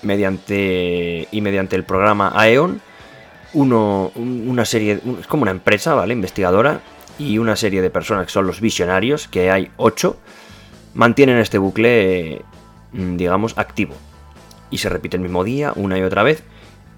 mediante 0.02 1.28
y 1.30 1.40
mediante 1.40 1.76
el 1.76 1.84
programa 1.84 2.32
Aeon. 2.34 2.80
Uno, 3.52 4.12
una 4.14 4.64
serie 4.64 5.00
es 5.20 5.26
como 5.26 5.42
una 5.42 5.50
empresa 5.50 5.94
vale 5.94 6.12
investigadora. 6.12 6.80
Y 7.18 7.36
una 7.36 7.54
serie 7.54 7.82
de 7.82 7.90
personas 7.90 8.24
que 8.26 8.32
son 8.32 8.46
los 8.46 8.62
visionarios 8.62 9.28
que 9.28 9.50
hay 9.50 9.70
ocho 9.76 10.16
mantienen 10.94 11.36
este 11.36 11.58
bucle 11.58 12.40
mm, 12.92 13.16
digamos 13.16 13.58
activo 13.58 13.94
y 14.70 14.78
se 14.78 14.88
repite 14.88 15.16
el 15.16 15.22
mismo 15.22 15.44
día 15.44 15.72
una 15.76 15.98
y 15.98 16.02
otra 16.02 16.22
vez 16.22 16.42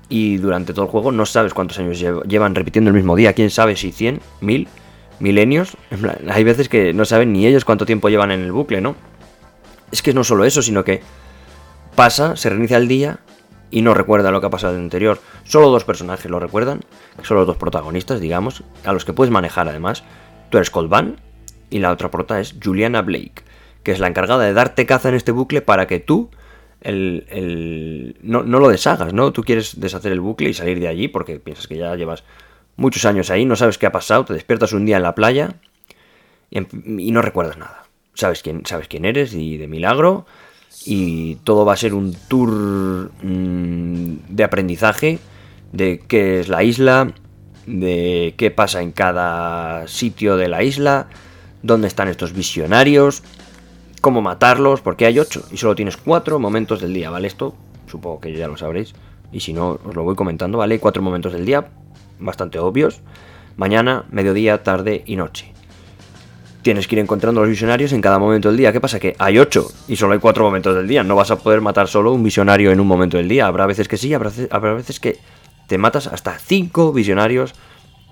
y 0.09 0.37
durante 0.37 0.75
todo 0.75 0.85
el 0.85 0.91
juego 0.91 1.13
no 1.13 1.27
sabes 1.27 1.55
cuántos 1.55 1.79
años 1.79 1.99
llevan 2.27 2.55
repitiendo 2.55 2.91
el 2.91 2.97
mismo 2.97 3.17
día 3.17 3.33
quién 3.33 3.51
sabe 3.51 3.77
si 3.77 3.93
100 3.93 4.21
1000 4.41 4.69
milenios 5.21 5.77
hay 6.29 6.45
veces 6.45 6.69
que 6.69 6.93
no 6.93 7.05
saben 7.05 7.33
ni 7.33 7.47
ellos 7.47 7.65
cuánto 7.65 7.87
tiempo 7.87 8.09
llevan 8.09 8.31
en 8.31 8.41
el 8.41 8.53
bucle 8.53 8.81
no 8.81 8.95
es 9.93 10.03
que 10.03 10.15
no 10.15 10.25
solo 10.25 10.45
eso, 10.45 10.63
sino 10.63 10.83
que 10.83 11.03
pasa, 11.95 12.35
se 12.35 12.49
reinicia 12.49 12.79
el 12.79 12.89
día 12.89 13.21
y 13.71 13.83
no 13.83 13.95
recuerda 13.95 14.31
lo 14.31 14.41
que 14.41 14.47
ha 14.47 14.51
pasado 14.51 14.73
en 14.73 14.81
el 14.81 14.87
anterior. 14.87 15.21
Solo 15.45 15.71
dos 15.71 15.85
personajes 15.85 16.31
lo 16.31 16.41
recuerdan, 16.41 16.81
que 17.17 17.27
son 17.27 17.37
los 17.37 17.47
dos 17.47 17.59
protagonistas, 17.59 18.19
digamos, 18.19 18.65
a 18.85 18.93
los 18.93 19.05
que 19.05 19.13
puedes 19.13 19.31
manejar 19.31 19.69
además. 19.69 20.03
Tú 20.51 20.57
eres 20.57 20.71
Cold 20.71 20.89
Van 20.89 21.21
y 21.71 21.79
la 21.79 21.93
otra 21.93 22.11
prota 22.11 22.41
es 22.41 22.57
Juliana 22.63 23.03
Blake, 23.03 23.45
que 23.83 23.93
es 23.93 24.01
la 24.01 24.09
encargada 24.09 24.45
de 24.45 24.55
darte 24.55 24.87
caza 24.87 25.11
en 25.11 25.15
este 25.15 25.31
bucle 25.31 25.61
para 25.61 25.87
que 25.87 26.01
tú 26.01 26.31
el, 26.83 28.17
no, 28.23 28.43
no, 28.43 28.59
lo 28.59 28.69
deshagas, 28.69 29.13
¿no? 29.13 29.33
Tú 29.33 29.43
quieres 29.43 29.81
deshacer 29.81 30.13
el 30.13 30.21
bucle 30.21 30.51
y 30.51 30.55
salir 30.55 30.81
de 30.81 30.89
allí 30.89 31.09
porque 31.09 31.39
piensas 31.39 31.67
que 31.67 31.77
ya 31.77 31.95
llevas 31.97 32.25
muchos 32.77 33.05
años 33.05 33.31
ahí, 33.31 33.45
no 33.45 33.57
sabes 33.57 33.79
qué 33.79 33.87
ha 33.87 33.93
pasado, 33.93 34.25
te 34.25 34.35
despiertas 34.35 34.73
un 34.73 34.85
día 34.85 34.97
en 34.97 35.03
la 35.03 35.15
playa 35.15 35.55
y, 36.51 36.61
no 37.13 37.23
recuerdas 37.23 37.57
nada. 37.57 37.85
Sabes 38.15 38.43
quién, 38.43 38.67
sabes 38.67 38.89
quién 38.89 39.05
eres 39.05 39.33
y 39.35 39.57
de 39.57 39.69
milagro 39.69 40.27
y 40.85 41.37
todo 41.37 41.65
va 41.65 41.75
a 41.75 41.77
ser 41.77 41.95
un 41.95 42.15
tour 42.29 43.11
mm, 43.23 44.17
de 44.29 44.45
aprendizaje 44.45 45.19
de 45.73 46.03
qué 46.07 46.41
es 46.41 46.49
la 46.49 46.63
isla, 46.63 47.13
de 47.67 48.35
qué 48.37 48.51
pasa 48.51 48.83
en 48.83 48.93
cada 48.93 49.87
sitio 49.89 50.37
de 50.37 50.49
la 50.49 50.63
isla, 50.63 51.09
dónde 51.63 51.89
están 51.89 52.09
estos 52.09 52.33
visionarios, 52.33 53.23
cómo 54.03 54.21
matarlos, 54.21 54.83
porque 54.83 55.07
hay 55.07 55.19
ocho 55.19 55.43
y 55.51 55.57
solo 55.57 55.75
tienes 55.75 55.97
cuatro 55.97 56.39
momentos 56.39 56.81
del 56.83 56.93
día, 56.93 57.09
¿vale? 57.09 57.29
Esto 57.29 57.55
supongo 57.87 58.21
que 58.21 58.35
ya 58.35 58.49
lo 58.49 58.59
sabréis 58.59 58.95
y 59.31 59.41
si 59.41 59.55
no 59.55 59.79
os 59.85 59.95
lo 59.95 60.03
voy 60.03 60.17
comentando, 60.17 60.59
¿vale? 60.59 60.79
Cuatro 60.81 61.03
momentos 61.03 61.33
del 61.33 61.47
día, 61.47 61.69
bastante 62.19 62.59
obvios, 62.59 63.01
mañana, 63.57 64.05
mediodía, 64.11 64.63
tarde 64.65 65.05
y 65.07 65.15
noche. 65.15 65.53
Tienes 66.63 66.89
que 66.89 66.97
ir 66.97 66.99
encontrando 66.99 67.41
los 67.41 67.49
visionarios 67.49 67.93
en 67.93 68.01
cada 68.01 68.19
momento 68.19 68.49
del 68.49 68.57
día. 68.57 68.73
¿Qué 68.73 68.81
pasa? 68.81 68.99
Que 68.99 69.15
hay 69.19 69.39
ocho 69.39 69.69
y 69.87 69.97
solo 69.97 70.15
hay 70.15 70.19
cuatro 70.19 70.45
momentos 70.45 70.75
del 70.75 70.87
día. 70.89 71.05
No 71.05 71.17
vas 71.17 71.31
a 71.31 71.39
poder 71.39 71.61
matar 71.61 71.89
solo 71.89 72.13
un 72.13 72.23
visionario 72.23 72.73
en 72.73 72.81
un 72.81 72.87
momento 72.87 73.17
del 73.17 73.29
día. 73.29 73.47
Habrá 73.47 73.67
veces 73.67 73.89
que 73.89 73.97
sí, 73.97 74.15
habrá, 74.15 74.31
veces 74.75 74.99
que 74.99 75.19
te 75.69 75.79
matas 75.79 76.09
hasta 76.09 76.39
cinco 76.39 76.93
visionarios 76.93 77.55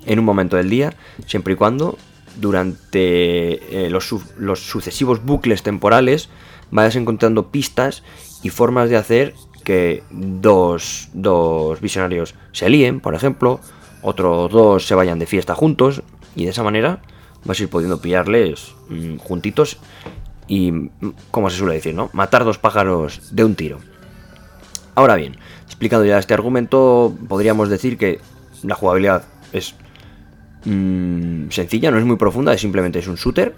en 0.06 0.18
un 0.20 0.24
momento 0.24 0.56
del 0.56 0.70
día, 0.70 0.94
siempre 1.26 1.54
y 1.54 1.56
cuando 1.56 1.96
durante 2.36 3.86
eh, 3.86 3.90
los, 3.90 4.60
sucesivos 4.60 5.24
bucles 5.24 5.62
temporales 5.62 6.28
vayas 6.70 6.96
encontrando 6.96 7.50
pistas 7.50 8.02
y 8.42 8.50
formas 8.50 8.90
de 8.90 8.96
hacer 8.96 9.34
que 9.64 10.02
dos, 10.10 11.08
dos 11.12 11.80
visionarios 11.80 12.34
se 12.52 12.68
líen, 12.68 13.00
por 13.00 13.14
ejemplo, 13.14 13.60
otros 14.02 14.50
dos 14.50 14.86
se 14.86 14.94
vayan 14.94 15.18
de 15.18 15.26
fiesta 15.26 15.54
juntos 15.54 16.02
y 16.34 16.44
de 16.44 16.50
esa 16.50 16.62
manera 16.62 17.02
vas 17.44 17.58
a 17.58 17.62
ir 17.62 17.68
pudiendo 17.68 18.00
pillarles 18.00 18.74
mm, 18.88 19.16
juntitos 19.16 19.78
y, 20.46 20.72
mm, 20.72 20.90
como 21.30 21.50
se 21.50 21.58
suele 21.58 21.74
decir, 21.74 21.94
¿no? 21.94 22.10
Matar 22.12 22.44
dos 22.44 22.58
pájaros 22.58 23.34
de 23.34 23.44
un 23.44 23.54
tiro. 23.54 23.78
Ahora 24.94 25.16
bien, 25.16 25.36
explicando 25.66 26.04
ya 26.04 26.18
este 26.18 26.34
argumento, 26.34 27.14
podríamos 27.28 27.68
decir 27.68 27.96
que 27.96 28.20
la 28.62 28.74
jugabilidad 28.74 29.24
es 29.52 29.74
mm, 30.64 31.50
sencilla, 31.50 31.90
no 31.90 31.98
es 31.98 32.04
muy 32.04 32.16
profunda, 32.16 32.52
es 32.54 32.60
simplemente 32.60 32.98
es 32.98 33.08
un 33.08 33.16
shooter 33.16 33.54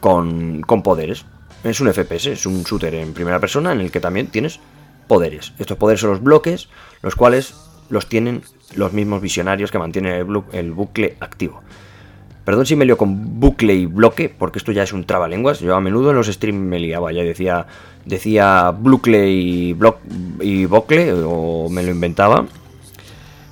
con, 0.00 0.62
con 0.62 0.82
poderes. 0.82 1.24
Es 1.64 1.80
un 1.80 1.92
FPS, 1.92 2.26
es 2.26 2.46
un 2.46 2.62
shooter 2.62 2.94
en 2.94 3.12
primera 3.12 3.40
persona 3.40 3.72
en 3.72 3.80
el 3.80 3.90
que 3.90 4.00
también 4.00 4.28
tienes 4.28 4.60
poderes. 5.08 5.52
Estos 5.58 5.76
poderes 5.76 6.00
son 6.00 6.10
los 6.10 6.22
bloques, 6.22 6.68
los 7.02 7.16
cuales 7.16 7.54
los 7.90 8.06
tienen 8.08 8.42
los 8.76 8.92
mismos 8.92 9.20
visionarios 9.20 9.70
que 9.70 9.78
mantienen 9.78 10.26
el, 10.52 10.72
bucle 10.72 11.16
activo. 11.20 11.62
Perdón 12.44 12.66
si 12.66 12.76
me 12.76 12.84
lío 12.84 12.96
con 12.96 13.40
bucle 13.40 13.74
y 13.74 13.86
bloque, 13.86 14.28
porque 14.28 14.58
esto 14.58 14.72
ya 14.72 14.82
es 14.82 14.92
un 14.92 15.04
trabalenguas. 15.04 15.60
Yo 15.60 15.74
a 15.74 15.80
menudo 15.80 16.10
en 16.10 16.16
los 16.16 16.28
streams 16.28 16.58
me 16.58 16.78
liaba, 16.78 17.12
ya 17.12 17.22
decía, 17.22 17.66
decía 18.04 18.70
bucle 18.70 19.30
y, 19.30 19.76
y 20.40 20.64
bucle, 20.66 21.12
o 21.12 21.68
me 21.68 21.82
lo 21.82 21.90
inventaba. 21.90 22.46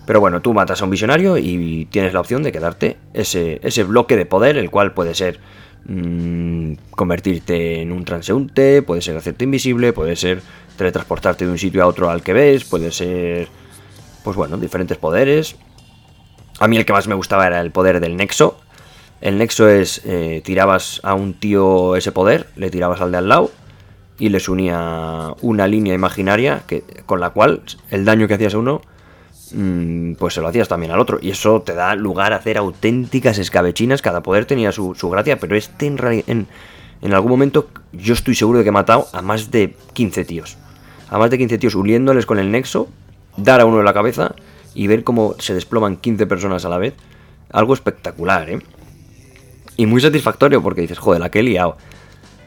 Pero 0.06 0.20
bueno, 0.20 0.40
tú 0.40 0.54
matas 0.54 0.80
a 0.80 0.84
un 0.84 0.90
visionario 0.90 1.36
y 1.36 1.86
tienes 1.90 2.14
la 2.14 2.20
opción 2.20 2.42
de 2.42 2.52
quedarte 2.52 2.96
ese, 3.12 3.60
ese 3.62 3.82
bloque 3.82 4.16
de 4.16 4.24
poder, 4.24 4.56
el 4.56 4.70
cual 4.70 4.94
puede 4.94 5.14
ser 5.14 5.40
mm, 5.84 6.74
convertirte 6.92 7.82
en 7.82 7.90
un 7.90 8.04
transeúnte, 8.04 8.82
puede 8.82 9.02
ser 9.02 9.16
hacerte 9.16 9.44
invisible, 9.44 9.92
puede 9.92 10.14
ser 10.14 10.42
teletransportarte 10.76 11.44
de 11.44 11.50
un 11.50 11.58
sitio 11.58 11.82
a 11.82 11.86
otro 11.86 12.08
al 12.08 12.22
que 12.22 12.32
ves, 12.32 12.64
puede 12.64 12.92
ser 12.92 13.48
pues 14.22 14.36
bueno, 14.36 14.56
diferentes 14.56 14.96
poderes. 14.96 15.56
A 16.58 16.68
mí 16.68 16.76
el 16.76 16.84
que 16.84 16.92
más 16.92 17.08
me 17.08 17.14
gustaba 17.14 17.46
era 17.46 17.60
el 17.60 17.70
poder 17.70 18.00
del 18.00 18.16
nexo. 18.16 18.58
El 19.20 19.38
nexo 19.38 19.68
es, 19.68 20.02
eh, 20.04 20.40
tirabas 20.44 21.00
a 21.02 21.14
un 21.14 21.34
tío 21.34 21.96
ese 21.96 22.12
poder, 22.12 22.48
le 22.56 22.70
tirabas 22.70 23.00
al 23.00 23.12
de 23.12 23.18
al 23.18 23.28
lado 23.28 23.50
y 24.18 24.28
les 24.28 24.48
unía 24.48 25.32
una 25.42 25.66
línea 25.66 25.94
imaginaria 25.94 26.62
que, 26.66 26.82
con 27.06 27.20
la 27.20 27.30
cual 27.30 27.62
el 27.90 28.04
daño 28.04 28.28
que 28.28 28.34
hacías 28.34 28.54
a 28.54 28.58
uno, 28.58 28.82
pues 30.18 30.34
se 30.34 30.40
lo 30.40 30.48
hacías 30.48 30.68
también 30.68 30.92
al 30.92 31.00
otro. 31.00 31.18
Y 31.20 31.30
eso 31.30 31.62
te 31.62 31.74
da 31.74 31.94
lugar 31.94 32.32
a 32.32 32.36
hacer 32.36 32.58
auténticas 32.58 33.38
escabechinas. 33.38 34.02
Cada 34.02 34.22
poder 34.22 34.44
tenía 34.44 34.72
su, 34.72 34.94
gracia, 35.10 35.38
pero 35.38 35.56
este 35.56 35.86
en, 35.86 35.98
en, 36.26 36.46
en 37.02 37.14
algún 37.14 37.30
momento 37.30 37.68
yo 37.92 38.14
estoy 38.14 38.34
seguro 38.34 38.58
de 38.58 38.64
que 38.64 38.68
he 38.68 38.72
matado 38.72 39.08
a 39.12 39.22
más 39.22 39.50
de 39.50 39.74
15 39.94 40.24
tíos. 40.24 40.56
A 41.08 41.18
más 41.18 41.30
de 41.30 41.38
15 41.38 41.58
tíos 41.58 41.74
uniéndoles 41.74 42.26
con 42.26 42.38
el 42.38 42.50
nexo 42.50 42.88
dar 43.36 43.60
a 43.60 43.66
uno 43.66 43.78
en 43.78 43.84
la 43.84 43.94
cabeza 43.94 44.34
y 44.74 44.86
ver 44.86 45.04
cómo 45.04 45.34
se 45.38 45.54
desploman 45.54 45.96
15 45.96 46.26
personas 46.26 46.64
a 46.64 46.68
la 46.68 46.78
vez. 46.78 46.94
Algo 47.50 47.74
espectacular, 47.74 48.50
¿eh? 48.50 48.58
Y 49.76 49.86
muy 49.86 50.00
satisfactorio 50.00 50.62
porque 50.62 50.80
dices, 50.82 50.98
joder, 50.98 51.20
la 51.20 51.30
que 51.30 51.40
he 51.40 51.42
liado. 51.42 51.76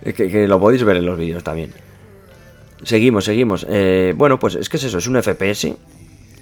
Que, 0.04 0.14
que 0.14 0.48
lo 0.48 0.60
podéis 0.60 0.84
ver 0.84 0.98
en 0.98 1.06
los 1.06 1.18
vídeos 1.18 1.44
también. 1.44 1.74
Seguimos, 2.84 3.26
seguimos. 3.26 3.66
Eh, 3.70 4.14
bueno, 4.16 4.40
pues 4.40 4.56
es 4.56 4.70
que 4.70 4.78
es 4.78 4.84
eso, 4.84 4.98
es 4.98 5.08
un 5.08 5.22
FPS. 5.22 5.76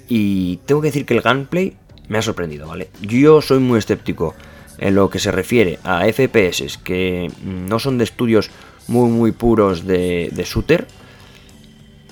Y 0.07 0.57
tengo 0.65 0.81
que 0.81 0.87
decir 0.87 1.05
que 1.05 1.15
el 1.15 1.21
gameplay 1.21 1.75
me 2.07 2.17
ha 2.17 2.21
sorprendido, 2.21 2.67
¿vale? 2.67 2.89
Yo 3.01 3.41
soy 3.41 3.59
muy 3.59 3.79
escéptico 3.79 4.35
en 4.77 4.95
lo 4.95 5.09
que 5.09 5.19
se 5.19 5.31
refiere 5.31 5.79
a 5.83 6.05
FPS 6.05 6.77
que 6.77 7.31
no 7.43 7.79
son 7.79 7.97
de 7.97 8.03
estudios 8.03 8.49
muy, 8.87 9.09
muy 9.09 9.31
puros 9.31 9.85
de, 9.85 10.31
shooter 10.45 10.87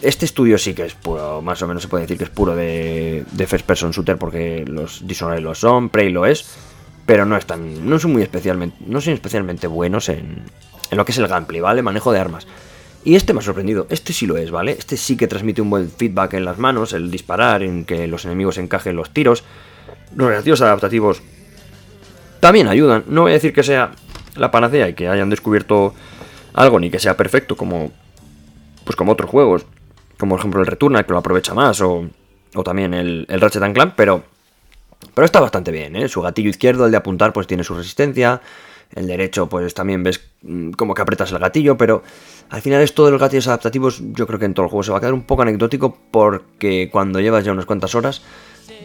este 0.01 0.25
estudio 0.25 0.57
sí 0.57 0.73
que 0.73 0.83
es 0.83 0.93
puro, 0.93 1.41
más 1.41 1.61
o 1.61 1.67
menos 1.67 1.83
se 1.83 1.89
puede 1.89 2.03
decir 2.03 2.17
que 2.17 2.25
es 2.25 2.29
puro 2.29 2.55
de, 2.55 3.25
first 3.47 3.65
person 3.65 3.91
shooter 3.91 4.17
porque 4.17 4.65
los 4.67 5.07
Dishonored 5.07 5.41
lo 5.41 5.55
son, 5.55 5.89
Prey 5.89 6.09
lo 6.09 6.25
es, 6.25 6.45
pero 7.05 7.25
no 7.25 7.37
están, 7.37 7.87
no 7.89 7.97
son 7.97 8.13
muy 8.13 8.21
especialmente, 8.21 8.77
no 8.85 8.99
son 8.99 9.13
especialmente 9.13 9.67
buenos 9.67 10.09
en, 10.09 10.43
en 10.91 10.97
lo 10.97 11.05
que 11.05 11.11
es 11.11 11.17
el 11.17 11.27
gameplay, 11.27 11.61
¿vale? 11.61 11.81
Manejo 11.81 12.11
de 12.11 12.19
armas. 12.19 12.45
Y 13.05 13.15
este 13.15 13.33
me 13.33 13.39
ha 13.39 13.43
sorprendido, 13.43 13.87
este 13.89 14.11
sí 14.11 14.25
lo 14.25 14.35
es, 14.35 14.51
¿vale? 14.51 14.71
Este 14.71 14.97
sí 14.97 15.15
que 15.15 15.27
transmite 15.27 15.61
un 15.61 15.69
buen 15.69 15.89
feedback 15.89 16.33
en 16.33 16.43
las 16.43 16.57
manos, 16.57 16.91
el 16.91 17.11
disparar, 17.11 17.63
en 17.63 17.85
que 17.85 18.07
los 18.07 18.25
enemigos 18.25 18.57
encajen 18.57 18.95
los 18.95 19.11
tiros. 19.11 19.43
Los 20.15 20.27
relativos 20.27 20.61
adaptativos 20.61 21.21
también 22.39 22.67
ayudan. 22.67 23.03
No 23.07 23.21
voy 23.21 23.31
a 23.31 23.35
decir 23.35 23.53
que 23.53 23.63
sea 23.63 23.91
la 24.35 24.51
panacea 24.51 24.89
y 24.89 24.93
que 24.95 25.07
hayan 25.07 25.29
descubierto 25.29 25.93
algo 26.53 26.79
ni 26.79 26.89
que 26.89 26.99
sea 26.99 27.15
perfecto 27.15 27.55
como 27.55 27.91
pues 28.83 28.95
como 28.95 29.13
otros 29.13 29.29
juegos 29.29 29.65
como 30.17 30.31
por 30.31 30.39
ejemplo 30.39 30.61
el 30.61 30.67
Returnal, 30.67 31.05
que 31.05 31.11
lo 31.11 31.19
aprovecha 31.19 31.53
más, 31.53 31.81
o, 31.81 32.07
o 32.53 32.63
también 32.63 32.93
el, 32.93 33.25
el 33.29 33.41
Ratchet 33.41 33.73
Clank, 33.73 33.93
pero, 33.95 34.23
pero 35.13 35.25
está 35.25 35.39
bastante 35.39 35.71
bien, 35.71 35.95
¿eh? 35.95 36.07
Su 36.07 36.21
gatillo 36.21 36.49
izquierdo, 36.49 36.85
el 36.85 36.91
de 36.91 36.97
apuntar, 36.97 37.33
pues 37.33 37.47
tiene 37.47 37.63
su 37.63 37.75
resistencia, 37.75 38.41
el 38.93 39.07
derecho, 39.07 39.47
pues 39.47 39.73
también 39.73 40.03
ves 40.03 40.21
mm, 40.41 40.71
como 40.71 40.93
que 40.93 41.01
apretas 41.01 41.31
el 41.31 41.39
gatillo, 41.39 41.77
pero 41.77 42.03
al 42.49 42.61
final 42.61 42.81
esto 42.81 43.05
de 43.05 43.11
los 43.11 43.19
gatillos 43.19 43.47
adaptativos, 43.47 44.01
yo 44.13 44.27
creo 44.27 44.39
que 44.39 44.45
en 44.45 44.53
todo 44.53 44.65
el 44.65 44.69
juego 44.69 44.83
se 44.83 44.91
va 44.91 44.97
a 44.97 45.01
quedar 45.01 45.13
un 45.13 45.23
poco 45.23 45.41
anecdótico, 45.41 45.97
porque 46.11 46.89
cuando 46.91 47.19
llevas 47.19 47.43
ya 47.43 47.51
unas 47.51 47.65
cuantas 47.65 47.95
horas 47.95 48.21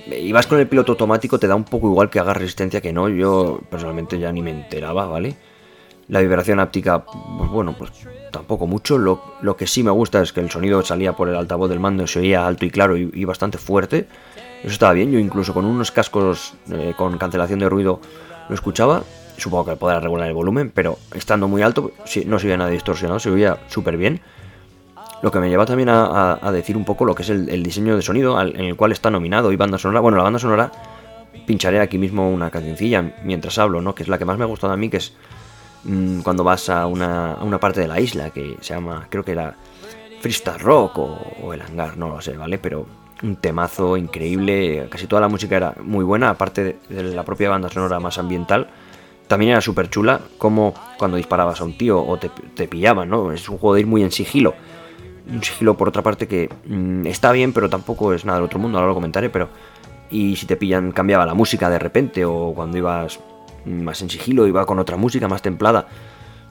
y 0.07 0.33
vas 0.33 0.47
con 0.47 0.59
el 0.59 0.66
piloto 0.66 0.92
automático, 0.92 1.38
te 1.38 1.47
da 1.47 1.54
un 1.54 1.64
poco 1.64 1.88
igual 1.88 2.11
que 2.11 2.19
haga 2.19 2.35
resistencia 2.35 2.80
que 2.80 2.92
no, 2.92 3.09
yo 3.09 3.61
personalmente 3.71 4.19
ya 4.19 4.33
ni 4.33 4.42
me 4.42 4.50
enteraba, 4.50 5.07
¿vale? 5.07 5.37
La 6.09 6.21
vibración 6.21 6.59
áptica, 6.59 7.04
pues 7.04 7.50
bueno, 7.50 7.75
pues 7.78 7.92
tampoco 8.33 8.66
mucho. 8.66 8.99
Lo, 8.99 9.57
que 9.57 9.66
sí 9.66 9.83
me 9.83 9.90
gusta 9.92 10.21
es 10.23 10.33
que 10.33 10.40
el 10.40 10.50
sonido 10.50 10.83
salía 10.83 11.12
por 11.14 11.28
el 11.28 11.37
altavoz 11.37 11.69
del 11.69 11.78
mando, 11.78 12.07
se 12.07 12.19
oía 12.19 12.47
alto 12.47 12.64
y 12.64 12.71
claro 12.71 12.97
y, 12.97 13.25
bastante 13.25 13.59
fuerte. 13.59 14.09
Eso 14.62 14.73
estaba 14.73 14.92
bien, 14.92 15.12
yo 15.12 15.19
incluso 15.19 15.54
con 15.54 15.64
unos 15.64 15.92
cascos 15.92 16.54
eh, 16.71 16.95
con 16.97 17.16
cancelación 17.16 17.61
de 17.61 17.69
ruido 17.69 18.00
lo 18.49 18.54
escuchaba. 18.54 19.04
Supongo 19.40 19.66
que 19.66 19.76
podrá 19.76 20.00
regular 20.00 20.28
el 20.28 20.35
volumen, 20.35 20.70
pero 20.75 20.99
estando 21.14 21.49
muy 21.49 21.62
alto 21.62 21.92
no 22.26 22.38
se 22.38 22.47
oía 22.47 22.56
nada 22.56 22.70
distorsionado, 22.70 23.18
se 23.18 23.30
oía 23.30 23.59
súper 23.68 23.97
bien. 23.97 24.20
Lo 25.23 25.30
que 25.30 25.38
me 25.38 25.49
lleva 25.50 25.66
también 25.66 25.88
a, 25.90 26.38
decir 26.52 26.76
un 26.76 26.85
poco 26.85 27.04
lo 27.04 27.14
que 27.14 27.23
es 27.23 27.30
el, 27.30 27.62
diseño 27.62 27.97
de 27.97 28.02
sonido 28.02 28.40
en 28.40 28.61
el 28.61 28.76
cual 28.76 28.92
está 28.92 29.11
nominado 29.11 29.52
y 29.52 29.56
banda 29.56 29.78
sonora. 29.78 30.00
Bueno, 30.00 30.16
la 30.16 30.25
banda 30.25 30.38
sonora 30.38 30.70
pincharé 31.47 31.80
aquí 31.80 31.99
mismo 31.99 32.30
una 32.30 32.50
cancioncilla 32.50 33.14
mientras 33.23 33.59
hablo, 33.59 33.82
¿no? 33.82 33.94
Que 33.94 34.02
es 34.02 34.09
la 34.09 34.18
que 34.18 34.25
más 34.25 34.38
me 34.38 34.44
ha 34.44 34.47
gustado 34.47 34.73
a 34.73 34.76
mí, 34.76 34.88
que 34.88 34.97
es 34.99 35.12
Mm, 35.85 36.20
cuando 36.20 36.44
vas 36.44 36.68
a 36.68 36.87
una, 36.87 37.59
parte 37.59 37.80
de 37.80 37.88
la 37.88 38.00
isla 38.00 38.30
que 38.30 38.56
se 38.61 38.75
llama, 38.75 39.06
creo 39.09 39.25
que 39.25 39.32
era 39.32 39.54
Freestyle 40.20 40.59
Rock 40.59 40.99
o, 40.99 41.54
el 41.54 41.62
hangar, 41.62 41.97
no 41.97 42.09
lo 42.09 42.20
sé, 42.20 42.37
¿vale? 42.37 42.59
Pero 42.59 42.87
un 43.23 43.37
temazo 43.37 43.97
increíble, 43.97 44.87
casi 44.90 45.06
toda 45.06 45.23
la 45.23 45.28
música 45.28 45.56
era 45.56 45.75
muy 45.82 46.04
buena, 46.04 46.30
aparte 46.30 46.78
de, 46.88 47.02
la 47.02 47.25
propia 47.25 47.50
banda 47.50 47.68
sonora 47.68 48.00
más 48.00 48.18
ambiental. 48.18 48.68
También 49.30 49.52
era 49.52 49.60
súper 49.60 49.88
chula, 49.88 50.22
como 50.38 50.75
cuando 50.99 51.16
disparabas 51.16 51.60
a 51.60 51.64
un 51.64 51.78
tío 51.78 52.04
o 52.04 52.18
te, 52.18 52.66
pillaban, 52.66 53.08
¿no? 53.08 53.30
Es 53.30 53.49
un 53.49 53.58
juego 53.58 53.75
de 53.76 53.82
ir 53.82 53.87
muy 53.87 54.02
en 54.02 54.10
sigilo. 54.10 54.56
Un 55.32 55.40
sigilo, 55.44 55.76
por 55.76 55.87
otra 55.87 56.02
parte, 56.02 56.26
que 56.26 56.50
mm, 56.66 57.06
está 57.06 57.30
bien, 57.30 57.52
pero 57.52 57.70
tampoco 57.70 58.12
es 58.12 58.25
nada 58.25 58.38
del 58.38 58.46
otro 58.46 58.58
mundo, 58.58 58.78
ahora 58.78 58.88
lo 58.88 58.94
comentaré, 58.94 59.30
pero... 59.30 59.49
Y 60.10 60.34
si 60.34 60.46
te 60.46 60.56
pillan, 60.56 60.90
cambiaba 60.90 61.25
la 61.26 61.34
música 61.34 61.70
de 61.70 61.78
repente, 61.78 62.25
o 62.25 62.52
cuando 62.56 62.76
ibas 62.76 63.20
más 63.66 64.02
en 64.02 64.10
sigilo, 64.10 64.49
iba 64.49 64.66
con 64.66 64.80
otra 64.80 64.96
música 64.96 65.28
más 65.28 65.42
templada. 65.42 65.87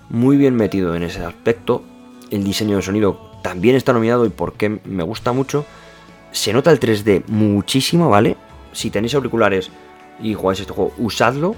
Muy 0.10 0.38
bien 0.38 0.56
metido 0.56 0.96
en 0.96 1.04
ese 1.04 1.22
aspecto. 1.22 1.84
El 2.32 2.46
diseño 2.46 2.78
de 2.78 2.82
sonido 2.82 3.30
también 3.44 3.76
está 3.76 3.92
nominado 3.92 4.26
y 4.26 4.30
porque 4.30 4.80
me 4.86 5.04
gusta 5.04 5.34
mucho, 5.34 5.66
se 6.32 6.54
nota 6.54 6.72
el 6.72 6.80
3D 6.80 7.26
muchísimo, 7.28 8.10
¿vale? 8.10 8.38
Si 8.72 8.90
tenéis 8.90 9.16
auriculares 9.16 9.70
y 10.22 10.34
jugáis 10.34 10.62
este 10.62 10.72
juego, 10.72 10.94
usadlo 10.98 11.56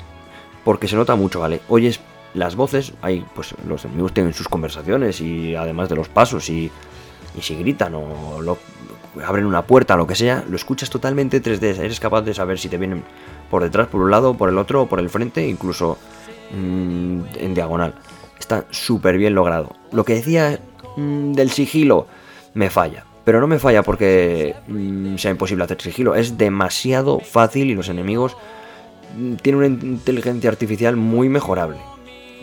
porque 0.63 0.87
se 0.87 0.95
nota 0.95 1.15
mucho, 1.15 1.39
¿vale? 1.39 1.61
Oyes 1.69 1.99
las 2.33 2.55
voces, 2.55 2.93
hay 3.01 3.25
pues 3.35 3.53
los 3.67 3.83
enemigos 3.85 4.13
tienen 4.13 4.33
sus 4.33 4.47
conversaciones 4.47 5.19
y 5.21 5.55
además 5.55 5.89
de 5.89 5.95
los 5.95 6.09
pasos 6.09 6.49
y, 6.49 6.71
y 7.37 7.41
si 7.41 7.55
gritan 7.55 7.93
o 7.95 8.41
lo, 8.41 8.57
abren 9.25 9.45
una 9.45 9.63
puerta 9.63 9.95
o 9.95 9.97
lo 9.97 10.07
que 10.07 10.15
sea, 10.15 10.43
lo 10.47 10.55
escuchas 10.55 10.89
totalmente 10.89 11.41
3D, 11.41 11.79
eres 11.79 11.99
capaz 11.99 12.21
de 12.21 12.33
saber 12.33 12.59
si 12.59 12.69
te 12.69 12.77
vienen 12.77 13.03
por 13.49 13.63
detrás, 13.63 13.87
por 13.87 14.01
un 14.01 14.11
lado, 14.11 14.35
por 14.35 14.49
el 14.49 14.57
otro, 14.57 14.85
por 14.87 14.99
el 14.99 15.09
frente, 15.09 15.45
incluso 15.47 15.97
mmm, 16.51 17.21
en 17.35 17.53
diagonal. 17.53 17.95
Está 18.39 18.65
súper 18.71 19.17
bien 19.17 19.35
logrado. 19.35 19.75
Lo 19.91 20.05
que 20.05 20.15
decía 20.15 20.59
mmm, 20.95 21.33
del 21.33 21.51
sigilo 21.51 22.07
me 22.53 22.69
falla. 22.69 23.05
Pero 23.23 23.39
no 23.39 23.47
me 23.47 23.59
falla 23.59 23.83
porque 23.83 24.55
mmm, 24.67 25.15
sea 25.17 25.31
imposible 25.31 25.63
hacer 25.63 25.81
sigilo. 25.81 26.15
Es 26.15 26.37
demasiado 26.37 27.19
fácil 27.19 27.69
y 27.69 27.75
los 27.75 27.89
enemigos 27.89 28.35
tienen 29.41 29.55
una 29.55 29.67
inteligencia 29.67 30.49
artificial 30.49 30.95
muy 30.95 31.29
mejorable. 31.29 31.77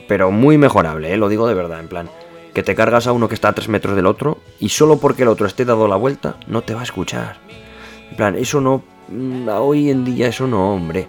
Pero 0.07 0.31
muy 0.31 0.57
mejorable, 0.59 1.13
¿eh? 1.13 1.17
lo 1.17 1.29
digo 1.29 1.47
de 1.47 1.55
verdad, 1.55 1.81
en 1.81 1.89
plan. 1.89 2.11
Que 2.55 2.63
te 2.63 2.75
cargas 2.75 3.07
a 3.07 3.13
uno 3.13 3.29
que 3.29 3.35
está 3.35 3.49
a 3.49 3.53
3 3.53 3.69
metros 3.69 3.95
del 3.95 4.07
otro 4.07 4.39
y 4.59 4.71
solo 4.71 4.99
porque 4.99 5.23
el 5.23 5.29
otro 5.29 5.47
esté 5.47 5.65
dado 5.65 5.87
la 5.87 5.97
vuelta 5.97 6.37
no 6.47 6.63
te 6.63 6.75
va 6.75 6.81
a 6.81 6.85
escuchar. 6.85 7.37
En 8.11 8.17
plan, 8.17 8.35
eso 8.35 8.61
no... 8.61 8.83
mm, 9.09 9.49
Hoy 9.49 9.91
en 9.91 10.05
día 10.05 10.29
eso 10.29 10.47
no, 10.47 10.75
hombre. 10.75 11.09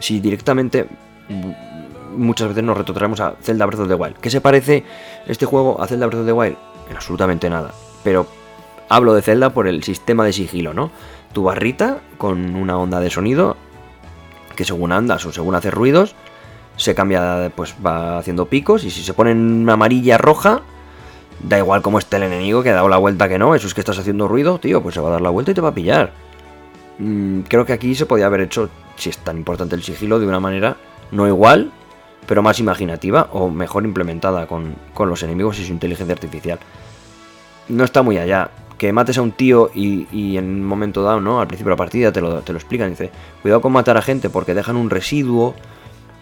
Si 0.00 0.20
directamente 0.20 0.86
mm, 1.28 2.18
muchas 2.18 2.48
veces 2.48 2.64
nos 2.64 2.76
retrotraemos 2.76 3.20
a 3.20 3.36
Zelda 3.40 3.64
Breath 3.66 3.82
of 3.82 3.88
the 3.88 3.94
Wild. 3.94 4.16
¿Qué 4.16 4.28
se 4.28 4.40
parece 4.40 4.84
este 5.26 5.46
juego 5.46 5.80
a 5.80 5.86
Zelda 5.86 6.06
Breath 6.06 6.20
of 6.20 6.26
the 6.26 6.32
Wild? 6.32 6.56
En 6.90 6.96
absolutamente 6.96 7.48
nada. 7.48 7.72
Pero 8.02 8.26
hablo 8.88 9.14
de 9.14 9.22
Zelda 9.22 9.50
por 9.50 9.68
el 9.68 9.82
sistema 9.84 10.24
de 10.24 10.32
sigilo, 10.32 10.74
¿no? 10.74 10.90
Tu 11.32 11.44
barrita 11.44 12.00
con 12.18 12.56
una 12.56 12.76
onda 12.76 13.00
de 13.00 13.08
sonido 13.08 13.56
que 14.54 14.64
según 14.64 14.92
andas 14.92 15.24
o 15.26 15.32
según 15.32 15.54
haces 15.54 15.72
ruidos, 15.72 16.14
se 16.76 16.94
cambia, 16.94 17.52
pues 17.54 17.74
va 17.84 18.18
haciendo 18.18 18.46
picos 18.46 18.84
y 18.84 18.90
si 18.90 19.02
se 19.02 19.14
pone 19.14 19.32
en 19.32 19.68
amarilla 19.68 20.18
roja, 20.18 20.62
da 21.42 21.58
igual 21.58 21.82
cómo 21.82 21.98
esté 21.98 22.16
el 22.16 22.24
enemigo 22.24 22.62
que 22.62 22.70
ha 22.70 22.74
dado 22.74 22.88
la 22.88 22.96
vuelta 22.96 23.28
que 23.28 23.38
no, 23.38 23.54
eso 23.54 23.66
es 23.66 23.74
que 23.74 23.80
estás 23.80 23.98
haciendo 23.98 24.28
ruido, 24.28 24.58
tío, 24.58 24.82
pues 24.82 24.94
se 24.94 25.00
va 25.00 25.08
a 25.08 25.12
dar 25.12 25.20
la 25.20 25.30
vuelta 25.30 25.50
y 25.50 25.54
te 25.54 25.60
va 25.60 25.68
a 25.68 25.74
pillar. 25.74 26.12
Mm, 26.98 27.40
creo 27.42 27.66
que 27.66 27.72
aquí 27.72 27.94
se 27.94 28.06
podía 28.06 28.26
haber 28.26 28.42
hecho, 28.42 28.70
si 28.96 29.10
es 29.10 29.18
tan 29.18 29.36
importante 29.36 29.74
el 29.74 29.82
sigilo, 29.82 30.18
de 30.18 30.26
una 30.26 30.40
manera 30.40 30.76
no 31.10 31.26
igual, 31.26 31.70
pero 32.26 32.42
más 32.42 32.58
imaginativa 32.60 33.28
o 33.32 33.48
mejor 33.48 33.84
implementada 33.84 34.46
con, 34.46 34.76
con 34.94 35.08
los 35.08 35.22
enemigos 35.22 35.58
y 35.58 35.66
su 35.66 35.72
inteligencia 35.72 36.14
artificial. 36.14 36.58
No 37.68 37.84
está 37.84 38.02
muy 38.02 38.18
allá. 38.18 38.50
Que 38.82 38.92
mates 38.92 39.16
a 39.16 39.22
un 39.22 39.30
tío 39.30 39.70
y, 39.72 40.36
en 40.36 40.44
un 40.44 40.64
momento 40.64 41.04
dado, 41.04 41.20
¿no? 41.20 41.40
Al 41.40 41.46
principio 41.46 41.68
de 41.70 41.74
la 41.74 41.76
partida 41.76 42.10
te 42.10 42.20
lo, 42.20 42.40
te 42.40 42.52
lo 42.52 42.58
explican. 42.58 42.90
Dice, 42.90 43.12
cuidado 43.40 43.60
con 43.60 43.70
matar 43.70 43.96
a 43.96 44.02
gente 44.02 44.28
porque 44.28 44.54
dejan 44.54 44.74
un 44.74 44.90
residuo. 44.90 45.54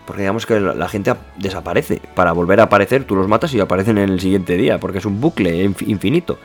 Porque 0.06 0.20
digamos 0.20 0.44
que 0.44 0.60
la, 0.60 0.86
gente 0.86 1.08
ap- 1.08 1.34
desaparece. 1.38 2.02
Para 2.14 2.32
volver 2.32 2.60
a 2.60 2.64
aparecer, 2.64 3.04
tú 3.04 3.16
los 3.16 3.28
matas 3.28 3.54
y 3.54 3.60
aparecen 3.60 3.96
en 3.96 4.10
el 4.10 4.20
siguiente 4.20 4.58
día. 4.58 4.78
Porque 4.78 4.98
es 4.98 5.06
un 5.06 5.22
bucle 5.22 5.64
inf- 5.66 5.88
infinito. 5.88 6.36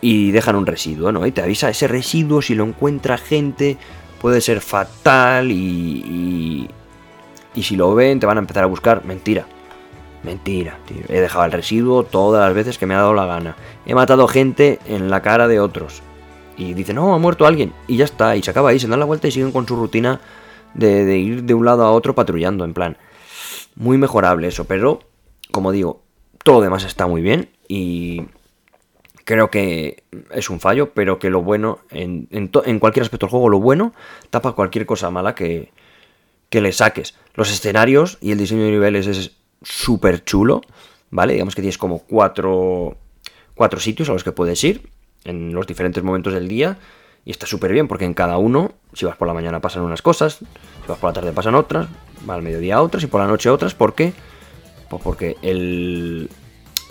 Y 0.00 0.30
dejan 0.30 0.56
un 0.56 0.64
residuo, 0.64 1.12
¿no? 1.12 1.26
Y 1.26 1.32
te 1.32 1.42
avisa 1.42 1.68
ese 1.68 1.86
residuo, 1.86 2.40
si 2.40 2.54
lo 2.54 2.64
encuentra 2.64 3.18
gente, 3.18 3.76
puede 4.22 4.40
ser 4.40 4.62
fatal 4.62 5.50
y, 5.52 6.66
y 7.54 7.62
si 7.62 7.76
lo 7.76 7.94
ven 7.94 8.20
te 8.20 8.24
van 8.24 8.38
a 8.38 8.40
empezar 8.40 8.64
a 8.64 8.68
buscar. 8.68 9.04
Mentira. 9.04 9.44
Mentira, 10.24 10.78
tío. 10.86 11.02
He 11.08 11.20
dejado 11.20 11.44
el 11.44 11.52
residuo 11.52 12.02
todas 12.02 12.46
las 12.46 12.54
veces 12.54 12.78
que 12.78 12.86
me 12.86 12.94
ha 12.94 12.98
dado 12.98 13.14
la 13.14 13.26
gana. 13.26 13.56
He 13.84 13.94
matado 13.94 14.26
gente 14.26 14.78
en 14.86 15.10
la 15.10 15.20
cara 15.20 15.48
de 15.48 15.60
otros. 15.60 16.02
Y 16.56 16.72
dicen, 16.72 16.96
no, 16.96 17.14
ha 17.14 17.18
muerto 17.18 17.46
alguien. 17.46 17.72
Y 17.86 17.96
ya 17.98 18.06
está. 18.06 18.34
Y 18.34 18.42
se 18.42 18.50
acaba 18.50 18.70
ahí, 18.70 18.80
se 18.80 18.88
dan 18.88 19.00
la 19.00 19.04
vuelta 19.04 19.28
y 19.28 19.30
siguen 19.30 19.52
con 19.52 19.68
su 19.68 19.76
rutina 19.76 20.20
de, 20.72 21.18
ir 21.18 21.44
de 21.44 21.54
un 21.54 21.66
lado 21.66 21.84
a 21.84 21.92
otro 21.92 22.14
patrullando. 22.14 22.64
En 22.64 22.72
plan, 22.72 22.96
muy 23.74 23.98
mejorable 23.98 24.48
eso. 24.48 24.64
Pero, 24.64 25.00
como 25.52 25.72
digo, 25.72 26.02
todo 26.42 26.62
demás 26.62 26.84
está 26.84 27.06
muy 27.06 27.20
bien. 27.20 27.50
Y 27.68 28.22
creo 29.24 29.50
que 29.50 30.04
es 30.30 30.48
un 30.48 30.58
fallo. 30.58 30.92
Pero 30.94 31.18
que 31.18 31.28
lo 31.28 31.42
bueno, 31.42 31.80
en 31.90 32.78
cualquier 32.78 33.02
aspecto 33.02 33.26
del 33.26 33.30
juego, 33.30 33.50
lo 33.50 33.60
bueno 33.60 33.92
tapa 34.30 34.52
cualquier 34.52 34.86
cosa 34.86 35.10
mala 35.10 35.34
que, 35.34 35.70
que 36.48 36.62
le 36.62 36.72
saques. 36.72 37.14
Los 37.34 37.52
escenarios 37.52 38.16
y 38.22 38.32
el 38.32 38.38
diseño 38.38 38.64
de 38.64 38.70
niveles 38.70 39.06
es 39.06 39.32
súper 39.64 40.24
chulo, 40.24 40.62
¿vale? 41.10 41.32
Digamos 41.32 41.54
que 41.54 41.62
tienes 41.62 41.78
como 41.78 41.98
cuatro, 42.00 42.96
cuatro 43.54 43.80
sitios 43.80 44.08
a 44.08 44.12
los 44.12 44.24
que 44.24 44.32
puedes 44.32 44.62
ir 44.62 44.88
en 45.24 45.52
los 45.54 45.66
diferentes 45.66 46.02
momentos 46.02 46.32
del 46.32 46.48
día 46.48 46.78
y 47.24 47.30
está 47.30 47.46
súper 47.46 47.72
bien 47.72 47.88
porque 47.88 48.04
en 48.04 48.14
cada 48.14 48.38
uno, 48.38 48.72
si 48.92 49.06
vas 49.06 49.16
por 49.16 49.26
la 49.26 49.34
mañana 49.34 49.60
pasan 49.60 49.82
unas 49.82 50.02
cosas, 50.02 50.34
si 50.36 50.88
vas 50.88 50.98
por 50.98 51.10
la 51.10 51.14
tarde 51.14 51.32
pasan 51.32 51.54
otras, 51.54 51.88
al 52.28 52.42
mediodía 52.42 52.80
otras 52.82 53.02
y 53.02 53.06
por 53.06 53.20
la 53.20 53.26
noche 53.26 53.50
otras, 53.50 53.74
¿por 53.74 53.94
qué? 53.94 54.12
Pues 54.90 55.02
porque 55.02 55.36
el, 55.42 56.28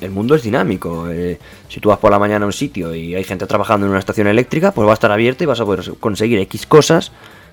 el 0.01 0.11
mundo 0.11 0.35
es 0.35 0.43
dinámico. 0.43 1.09
eh, 1.09 1.39
si 1.69 1.79
tú 1.79 1.89
vas 1.89 1.99
por 1.99 2.11
la 2.11 2.19
mañana 2.19 2.43
a 2.43 2.47
un 2.47 2.53
sitio 2.53 2.93
y 2.95 3.15
hay 3.15 3.23
gente 3.23 3.45
trabajando 3.45 3.85
en 3.85 3.91
una 3.91 3.99
estación 3.99 4.27
eléctrica, 4.27 4.71
pues 4.71 4.87
va 4.87 4.91
a 4.91 4.95
estar 4.95 5.11
abierta 5.11 5.43
y 5.43 5.47
vas 5.47 5.59
a 5.59 5.65
poder 5.65 5.97
conseguir 5.99 6.39
X 6.39 6.65
cosas 6.65 7.11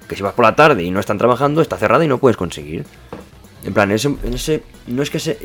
que 0.08 0.16
si 0.16 0.22
vas 0.22 0.32
por 0.32 0.44
la 0.44 0.56
tarde 0.56 0.82
y 0.82 0.90
no 0.90 0.98
están 0.98 1.18
trabajando, 1.18 1.62
está 1.62 1.76
cerrada 1.76 2.04
y 2.04 2.08
no 2.08 2.18
puedes 2.18 2.36
conseguir. 2.36 2.84
En 3.64 3.74
plan, 3.74 3.90
ese, 3.90 4.08
no 4.86 5.02
es 5.02 5.10
que 5.10 5.18
se, 5.18 5.38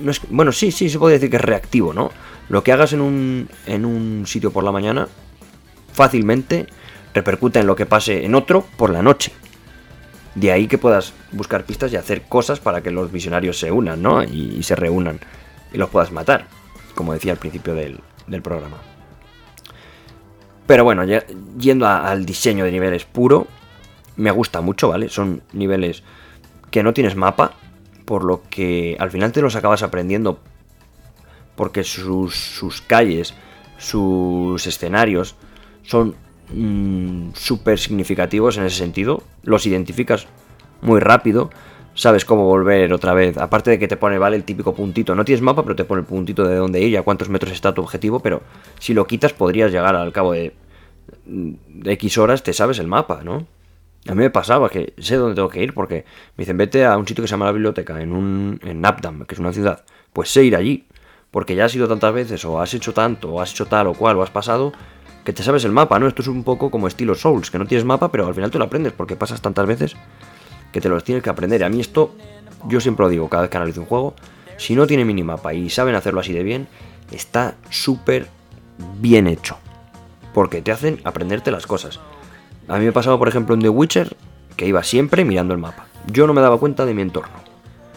no 0.00 0.10
es, 0.10 0.20
bueno, 0.30 0.52
sí, 0.52 0.70
sí, 0.70 0.88
se 0.88 0.98
puede 0.98 1.14
decir 1.14 1.30
que 1.30 1.36
es 1.36 1.42
reactivo, 1.42 1.92
¿no? 1.92 2.12
Lo 2.48 2.62
que 2.62 2.72
hagas 2.72 2.92
en 2.92 3.00
un, 3.00 3.48
en 3.66 3.84
un 3.84 4.24
sitio 4.26 4.52
por 4.52 4.62
la 4.62 4.70
mañana 4.70 5.08
fácilmente 5.92 6.66
repercute 7.12 7.58
en 7.58 7.66
lo 7.66 7.74
que 7.74 7.86
pase 7.86 8.24
en 8.24 8.34
otro 8.34 8.64
por 8.76 8.90
la 8.90 9.02
noche. 9.02 9.32
De 10.34 10.52
ahí 10.52 10.68
que 10.68 10.78
puedas 10.78 11.14
buscar 11.32 11.64
pistas 11.64 11.92
y 11.92 11.96
hacer 11.96 12.22
cosas 12.22 12.60
para 12.60 12.82
que 12.82 12.90
los 12.90 13.10
visionarios 13.10 13.58
se 13.58 13.72
unan, 13.72 14.02
¿no? 14.02 14.22
Y, 14.22 14.62
se 14.62 14.76
reúnan 14.76 15.18
y 15.72 15.78
los 15.78 15.88
puedas 15.88 16.12
matar, 16.12 16.46
como 16.94 17.14
decía 17.14 17.32
al 17.32 17.38
principio 17.38 17.74
del, 17.74 18.00
del 18.26 18.42
programa. 18.42 18.76
Pero 20.66 20.84
bueno, 20.84 21.04
yendo 21.58 21.86
al 21.88 22.26
diseño 22.26 22.64
de 22.64 22.72
niveles 22.72 23.04
puro, 23.06 23.46
me 24.16 24.30
gusta 24.30 24.60
mucho, 24.60 24.88
¿vale? 24.88 25.08
Son 25.08 25.42
niveles 25.52 26.02
que 26.70 26.82
no 26.82 26.92
tienes 26.92 27.16
mapa, 27.16 27.52
por 28.04 28.24
lo 28.24 28.42
que 28.48 28.96
al 28.98 29.10
final 29.10 29.32
te 29.32 29.42
los 29.42 29.56
acabas 29.56 29.82
aprendiendo 29.82 30.40
porque 31.56 31.82
sus, 31.82 32.36
sus 32.36 32.82
calles, 32.82 33.34
sus 33.78 34.66
escenarios 34.66 35.34
son 35.82 36.14
mm, 36.52 37.30
súper 37.34 37.78
significativos 37.78 38.58
en 38.58 38.64
ese 38.64 38.76
sentido, 38.76 39.22
los 39.42 39.66
identificas 39.66 40.26
muy 40.82 41.00
rápido, 41.00 41.50
sabes 41.94 42.24
cómo 42.24 42.44
volver 42.44 42.92
otra 42.92 43.14
vez, 43.14 43.38
aparte 43.38 43.70
de 43.70 43.78
que 43.78 43.88
te 43.88 43.96
pone, 43.96 44.18
vale, 44.18 44.36
el 44.36 44.44
típico 44.44 44.74
puntito, 44.74 45.14
no 45.14 45.24
tienes 45.24 45.42
mapa, 45.42 45.62
pero 45.62 45.74
te 45.74 45.84
pone 45.84 46.02
el 46.02 46.06
puntito 46.06 46.46
de 46.46 46.56
dónde 46.56 46.80
ir 46.80 46.90
y 46.90 46.96
a 46.96 47.02
cuántos 47.02 47.30
metros 47.30 47.52
está 47.52 47.74
tu 47.74 47.80
objetivo, 47.80 48.20
pero 48.20 48.42
si 48.78 48.94
lo 48.94 49.06
quitas 49.06 49.32
podrías 49.32 49.72
llegar 49.72 49.96
al 49.96 50.12
cabo 50.12 50.32
de, 50.32 50.54
de 51.24 51.92
X 51.92 52.18
horas, 52.18 52.42
te 52.42 52.52
sabes 52.52 52.78
el 52.78 52.86
mapa, 52.86 53.22
¿no? 53.24 53.46
A 54.08 54.14
mí 54.14 54.22
me 54.22 54.30
pasaba 54.30 54.68
que 54.68 54.94
sé 54.98 55.16
dónde 55.16 55.34
tengo 55.34 55.48
que 55.48 55.62
ir 55.62 55.74
porque 55.74 56.04
me 56.36 56.42
dicen 56.42 56.56
vete 56.56 56.84
a 56.84 56.96
un 56.96 57.06
sitio 57.06 57.22
que 57.22 57.28
se 57.28 57.32
llama 57.32 57.46
la 57.46 57.52
biblioteca 57.52 58.00
en 58.00 58.12
un 58.12 58.60
en 58.62 58.80
Napdam, 58.80 59.24
que 59.26 59.34
es 59.34 59.40
una 59.40 59.52
ciudad. 59.52 59.84
Pues 60.12 60.30
sé 60.30 60.44
ir 60.44 60.56
allí, 60.56 60.86
porque 61.30 61.54
ya 61.54 61.64
has 61.64 61.74
ido 61.74 61.88
tantas 61.88 62.12
veces 62.12 62.44
o 62.44 62.60
has 62.60 62.72
hecho 62.74 62.94
tanto 62.94 63.32
o 63.32 63.40
has 63.40 63.50
hecho 63.50 63.66
tal 63.66 63.88
o 63.88 63.94
cual 63.94 64.16
o 64.16 64.22
has 64.22 64.30
pasado 64.30 64.72
que 65.24 65.32
te 65.32 65.42
sabes 65.42 65.64
el 65.64 65.72
mapa, 65.72 65.98
¿no? 65.98 66.06
Esto 66.06 66.22
es 66.22 66.28
un 66.28 66.44
poco 66.44 66.70
como 66.70 66.86
estilo 66.86 67.16
Souls, 67.16 67.50
que 67.50 67.58
no 67.58 67.66
tienes 67.66 67.84
mapa, 67.84 68.12
pero 68.12 68.28
al 68.28 68.34
final 68.34 68.50
te 68.50 68.58
lo 68.58 68.64
aprendes 68.64 68.92
porque 68.92 69.16
pasas 69.16 69.42
tantas 69.42 69.66
veces 69.66 69.96
que 70.72 70.80
te 70.80 70.88
los 70.88 71.02
tienes 71.02 71.24
que 71.24 71.30
aprender. 71.30 71.64
A 71.64 71.68
mí 71.68 71.80
esto 71.80 72.14
yo 72.68 72.80
siempre 72.80 73.04
lo 73.04 73.10
digo 73.10 73.28
cada 73.28 73.42
vez 73.42 73.50
que 73.50 73.56
analizo 73.56 73.80
un 73.80 73.86
juego, 73.86 74.14
si 74.56 74.74
no 74.74 74.86
tiene 74.86 75.04
minimapa 75.04 75.52
y 75.52 75.68
saben 75.68 75.96
hacerlo 75.96 76.20
así 76.20 76.32
de 76.32 76.44
bien, 76.44 76.68
está 77.10 77.56
súper 77.70 78.28
bien 78.98 79.26
hecho, 79.26 79.58
porque 80.32 80.62
te 80.62 80.72
hacen 80.72 81.00
aprenderte 81.04 81.50
las 81.50 81.66
cosas. 81.66 82.00
A 82.68 82.78
mí 82.78 82.84
me 82.84 82.92
pasaba, 82.92 83.16
por 83.18 83.28
ejemplo, 83.28 83.54
en 83.54 83.60
The 83.60 83.68
Witcher, 83.68 84.16
que 84.56 84.66
iba 84.66 84.82
siempre 84.82 85.24
mirando 85.24 85.54
el 85.54 85.60
mapa. 85.60 85.86
Yo 86.06 86.26
no 86.26 86.34
me 86.34 86.40
daba 86.40 86.58
cuenta 86.58 86.84
de 86.84 86.94
mi 86.94 87.02
entorno. 87.02 87.34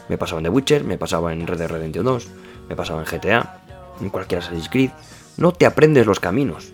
Me 0.10 0.18
pasaba 0.18 0.40
en 0.40 0.44
The 0.44 0.50
Witcher, 0.50 0.84
me 0.84 0.98
pasaba 0.98 1.34
en 1.34 1.48
Red 1.48 1.58
Dead 1.58 1.70
Redemption 1.70 2.06
2, 2.06 2.28
me 2.70 2.76
pasaba 2.76 3.02
en 3.02 3.06
GTA, 3.06 3.62
en 4.00 4.10
cualquier 4.10 4.42
Assassin's 4.42 4.70
Creed. 4.70 4.92
No 5.38 5.54
te 5.54 5.66
aprendes 5.66 6.06
los 6.06 6.20
caminos. 6.20 6.72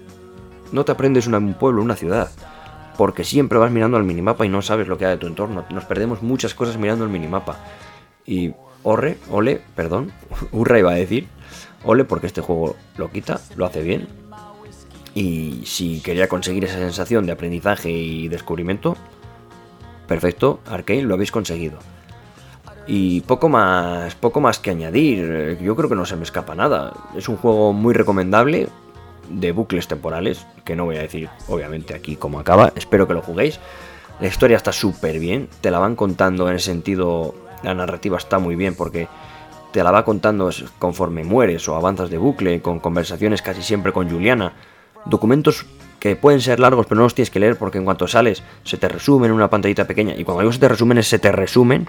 No 0.74 0.84
te 0.84 0.92
aprendes 0.92 1.28
un 1.28 1.54
pueblo, 1.54 1.82
una 1.82 1.96
ciudad. 1.96 2.30
Porque 2.98 3.24
siempre 3.24 3.60
vas 3.60 3.72
mirando 3.72 3.96
al 3.96 4.04
minimapa 4.04 4.46
y 4.46 4.50
no 4.50 4.62
sabes 4.62 4.88
lo 4.88 4.98
que 4.98 5.06
hay 5.06 5.12
de 5.12 5.18
tu 5.18 5.28
entorno. 5.28 5.66
Nos 5.70 5.86
perdemos 5.86 6.22
muchas 6.22 6.54
cosas 6.54 6.78
mirando 6.78 7.06
el 7.06 7.12
minimapa. 7.12 7.58
Y 8.26 8.54
orre, 8.84 9.18
ole, 9.30 9.62
perdón, 9.76 10.12
hurra 10.52 10.80
iba 10.80 10.92
a 10.92 10.96
decir. 10.96 11.30
Ole 11.86 12.04
porque 12.04 12.28
este 12.28 12.42
juego 12.42 12.76
lo 12.98 13.12
quita, 13.12 13.40
lo 13.56 13.66
hace 13.66 13.84
bien 13.84 14.25
y 15.16 15.62
si 15.66 16.02
quería 16.02 16.28
conseguir 16.28 16.66
esa 16.66 16.78
sensación 16.78 17.26
de 17.26 17.32
aprendizaje 17.32 17.90
y 17.90 18.28
descubrimiento, 18.28 18.98
perfecto, 20.08 20.60
Arkane, 20.68 21.04
lo 21.04 21.14
habéis 21.16 21.32
conseguido. 21.32 21.80
Y 22.86 23.22
poco 23.22 23.48
más, 23.50 24.14
poco 24.16 24.42
más 24.42 24.60
que 24.60 24.70
añadir. 24.70 25.58
Yo 25.62 25.76
creo 25.76 25.90
que 25.90 25.96
no 25.96 26.06
se 26.06 26.18
me 26.18 26.24
escapa 26.24 26.54
nada. 26.54 26.94
Es 27.16 27.30
un 27.30 27.38
juego 27.38 27.74
muy 27.74 27.94
recomendable 27.94 28.68
de 29.30 29.52
bucles 29.54 29.88
temporales, 29.88 30.46
que 30.66 30.76
no 30.76 30.86
voy 30.86 30.98
a 30.98 31.02
decir 31.02 31.30
obviamente 31.48 31.96
aquí 31.96 32.18
cómo 32.18 32.40
acaba. 32.40 32.74
Espero 32.76 33.08
que 33.08 33.14
lo 33.14 33.22
juguéis. 33.22 33.60
La 34.20 34.28
historia 34.28 34.58
está 34.58 34.74
súper 34.74 35.18
bien, 35.18 35.50
te 35.62 35.72
la 35.72 35.80
van 35.80 35.96
contando 35.96 36.50
en 36.50 36.58
ese 36.58 36.66
sentido, 36.66 37.36
la 37.64 37.74
narrativa 37.74 38.18
está 38.18 38.38
muy 38.38 38.56
bien 38.56 38.76
porque 38.76 39.08
te 39.72 39.84
la 39.84 39.92
va 39.92 40.06
contando 40.06 40.50
conforme 40.78 41.24
mueres 41.24 41.68
o 41.68 41.76
avanzas 41.76 42.10
de 42.10 42.18
bucle, 42.18 42.62
con 42.62 42.80
conversaciones 42.80 43.42
casi 43.42 43.62
siempre 43.62 43.92
con 43.92 44.10
Juliana. 44.10 44.54
Documentos 45.06 45.66
que 46.00 46.16
pueden 46.16 46.42
ser 46.42 46.60
largos 46.60 46.86
pero 46.86 46.98
no 46.98 47.04
los 47.04 47.16
tienes 47.16 47.32
que 47.32 47.40
leer 47.40 47.58
porque 47.58 47.78
en 47.78 47.86
cuanto 47.86 48.08
sales 48.08 48.44
se 48.64 48.78
te 48.78 48.88
resumen 48.88 49.32
en 49.32 49.36
una 49.36 49.50
pantallita 49.50 49.86
pequeña. 49.86 50.16
Y 50.16 50.24
cuando 50.24 50.42
digo 50.42 50.54
se 50.54 50.60
te 50.60 50.68
resumen 50.68 50.98
es 50.98 51.08
se 51.08 51.20
te 51.20 51.32
resumen 51.32 51.88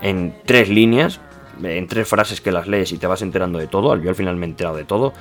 en 0.00 0.34
tres 0.44 0.68
líneas, 0.68 1.20
en 1.62 1.86
tres 1.86 2.08
frases 2.08 2.40
que 2.40 2.52
las 2.52 2.66
lees 2.66 2.92
y 2.92 2.98
te 2.98 3.06
vas 3.06 3.22
enterando 3.22 3.58
de 3.58 3.66
todo. 3.66 3.96
Yo 3.96 4.10
al 4.10 4.16
final 4.16 4.36
me 4.36 4.46
he 4.46 4.50
enterado 4.50 4.76
de 4.76 4.84
todo, 4.84 5.12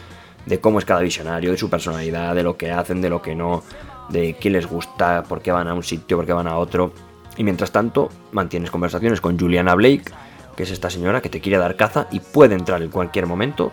de 0.45 0.59
cómo 0.59 0.79
es 0.79 0.85
cada 0.85 1.01
visionario, 1.01 1.51
de 1.51 1.57
su 1.57 1.69
personalidad, 1.69 2.35
de 2.35 2.43
lo 2.43 2.57
que 2.57 2.71
hacen, 2.71 3.01
de 3.01 3.09
lo 3.09 3.21
que 3.21 3.35
no, 3.35 3.63
de 4.09 4.35
qué 4.35 4.49
les 4.49 4.67
gusta, 4.67 5.23
por 5.23 5.41
qué 5.41 5.51
van 5.51 5.67
a 5.67 5.73
un 5.73 5.83
sitio, 5.83 6.17
por 6.17 6.25
qué 6.25 6.33
van 6.33 6.47
a 6.47 6.57
otro. 6.57 6.93
Y 7.37 7.43
mientras 7.43 7.71
tanto, 7.71 8.09
mantienes 8.31 8.71
conversaciones 8.71 9.21
con 9.21 9.39
Juliana 9.39 9.75
Blake, 9.75 10.11
que 10.55 10.63
es 10.63 10.71
esta 10.71 10.89
señora 10.89 11.21
que 11.21 11.29
te 11.29 11.41
quiere 11.41 11.57
dar 11.57 11.75
caza 11.75 12.07
y 12.11 12.19
puede 12.19 12.55
entrar 12.55 12.81
en 12.81 12.89
cualquier 12.89 13.27
momento 13.27 13.71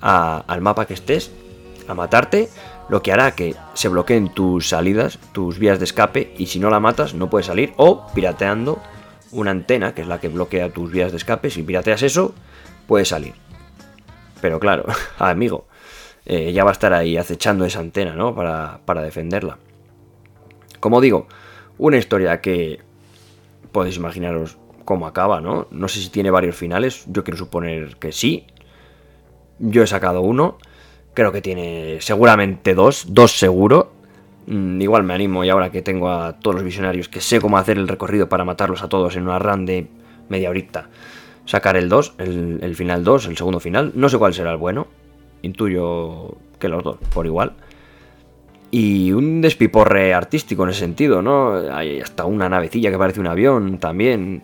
al 0.00 0.60
mapa 0.60 0.86
que 0.86 0.94
estés 0.94 1.30
a 1.88 1.94
matarte, 1.94 2.48
lo 2.88 3.02
que 3.02 3.12
hará 3.12 3.32
que 3.32 3.54
se 3.74 3.88
bloqueen 3.88 4.28
tus 4.32 4.68
salidas, 4.68 5.18
tus 5.32 5.58
vías 5.58 5.78
de 5.78 5.84
escape, 5.84 6.34
y 6.36 6.46
si 6.46 6.58
no 6.58 6.70
la 6.70 6.80
matas 6.80 7.14
no 7.14 7.30
puedes 7.30 7.46
salir, 7.46 7.72
o 7.76 8.06
pirateando 8.14 8.80
una 9.32 9.50
antena, 9.50 9.94
que 9.94 10.02
es 10.02 10.08
la 10.08 10.20
que 10.20 10.28
bloquea 10.28 10.70
tus 10.70 10.90
vías 10.90 11.10
de 11.10 11.18
escape. 11.18 11.50
Si 11.50 11.62
pirateas 11.62 12.02
eso, 12.02 12.34
puedes 12.86 13.08
salir. 13.08 13.34
Pero 14.40 14.60
claro, 14.60 14.84
amigo, 15.18 15.66
eh, 16.26 16.52
ya 16.52 16.64
va 16.64 16.70
a 16.70 16.72
estar 16.72 16.92
ahí 16.92 17.16
acechando 17.16 17.64
esa 17.64 17.80
antena, 17.80 18.14
¿no? 18.14 18.34
Para, 18.34 18.80
para 18.84 19.02
defenderla. 19.02 19.58
Como 20.80 21.00
digo, 21.00 21.26
una 21.78 21.96
historia 21.96 22.40
que 22.40 22.80
podéis 23.72 23.96
imaginaros 23.96 24.56
cómo 24.84 25.06
acaba, 25.06 25.40
¿no? 25.40 25.66
No 25.70 25.88
sé 25.88 26.00
si 26.00 26.10
tiene 26.10 26.30
varios 26.30 26.56
finales, 26.56 27.04
yo 27.08 27.24
quiero 27.24 27.38
suponer 27.38 27.96
que 27.96 28.12
sí. 28.12 28.46
Yo 29.58 29.82
he 29.82 29.86
sacado 29.86 30.20
uno, 30.20 30.58
creo 31.14 31.32
que 31.32 31.40
tiene 31.40 31.98
seguramente 32.00 32.74
dos, 32.74 33.06
dos 33.08 33.38
seguro. 33.38 33.92
Mm, 34.46 34.80
igual 34.82 35.04
me 35.04 35.14
animo 35.14 35.44
y 35.44 35.48
ahora 35.48 35.70
que 35.70 35.80
tengo 35.80 36.10
a 36.10 36.34
todos 36.34 36.56
los 36.56 36.64
visionarios 36.64 37.08
que 37.08 37.20
sé 37.20 37.40
cómo 37.40 37.56
hacer 37.56 37.78
el 37.78 37.88
recorrido 37.88 38.28
para 38.28 38.44
matarlos 38.44 38.82
a 38.82 38.88
todos 38.88 39.16
en 39.16 39.22
una 39.22 39.38
run 39.38 39.64
de 39.64 39.88
media 40.28 40.50
horita. 40.50 40.88
Sacar 41.46 41.76
el 41.76 41.88
2, 41.88 42.14
el, 42.18 42.74
final 42.74 43.04
2, 43.04 43.26
el 43.26 43.36
segundo 43.36 43.60
final. 43.60 43.92
No 43.94 44.08
sé 44.08 44.18
cuál 44.18 44.34
será 44.34 44.50
el 44.50 44.56
bueno. 44.56 44.86
Intuyo 45.42 46.36
que 46.58 46.68
los 46.68 46.82
dos, 46.82 46.96
por 47.12 47.26
igual. 47.26 47.52
Y 48.70 49.12
un 49.12 49.42
despiporre 49.42 50.14
artístico 50.14 50.64
en 50.64 50.70
ese 50.70 50.80
sentido, 50.80 51.20
¿no? 51.20 51.54
Hay 51.70 52.00
hasta 52.00 52.24
una 52.24 52.48
navecilla 52.48 52.90
que 52.90 52.96
parece 52.96 53.20
un 53.20 53.26
avión 53.26 53.78
también. 53.78 54.42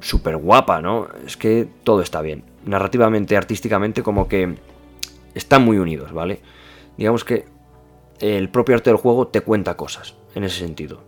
Súper 0.00 0.38
guapa, 0.38 0.80
¿no? 0.80 1.06
Es 1.26 1.36
que 1.36 1.68
todo 1.84 2.00
está 2.00 2.22
bien. 2.22 2.44
Narrativamente, 2.64 3.36
artísticamente, 3.36 4.02
como 4.02 4.26
que 4.26 4.56
están 5.36 5.64
muy 5.64 5.78
unidos, 5.78 6.12
¿vale? 6.12 6.40
Digamos 6.96 7.24
que 7.24 7.44
el 8.20 8.48
propio 8.48 8.74
arte 8.74 8.90
del 8.90 8.96
juego 8.96 9.28
te 9.28 9.42
cuenta 9.42 9.76
cosas, 9.76 10.16
en 10.34 10.44
ese 10.44 10.58
sentido. 10.58 11.02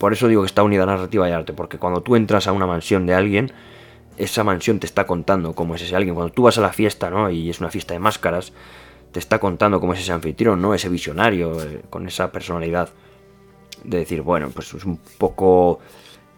Por 0.00 0.12
eso 0.12 0.26
digo 0.28 0.42
que 0.42 0.46
está 0.46 0.64
unida 0.64 0.84
narrativa 0.84 1.28
y 1.28 1.32
arte, 1.32 1.52
porque 1.52 1.78
cuando 1.78 2.02
tú 2.02 2.16
entras 2.16 2.48
a 2.48 2.52
una 2.52 2.66
mansión 2.66 3.06
de 3.06 3.14
alguien, 3.14 3.52
esa 4.16 4.42
mansión 4.42 4.80
te 4.80 4.86
está 4.86 5.06
contando 5.06 5.54
cómo 5.54 5.76
es 5.76 5.82
ese 5.82 5.94
alguien. 5.94 6.16
Cuando 6.16 6.32
tú 6.32 6.42
vas 6.42 6.58
a 6.58 6.60
la 6.60 6.72
fiesta, 6.72 7.08
¿no? 7.08 7.30
Y 7.30 7.48
es 7.48 7.60
una 7.60 7.70
fiesta 7.70 7.94
de 7.94 8.00
máscaras, 8.00 8.52
te 9.12 9.20
está 9.20 9.38
contando 9.38 9.80
cómo 9.80 9.92
es 9.94 10.00
ese 10.00 10.12
anfitrión, 10.12 10.60
¿no? 10.60 10.74
Ese 10.74 10.88
visionario, 10.88 11.62
eh, 11.62 11.82
con 11.88 12.06
esa 12.08 12.32
personalidad. 12.32 12.90
De 13.84 13.98
decir, 13.98 14.22
bueno, 14.22 14.50
pues 14.52 14.74
es 14.74 14.84
un 14.84 14.98
poco... 15.18 15.78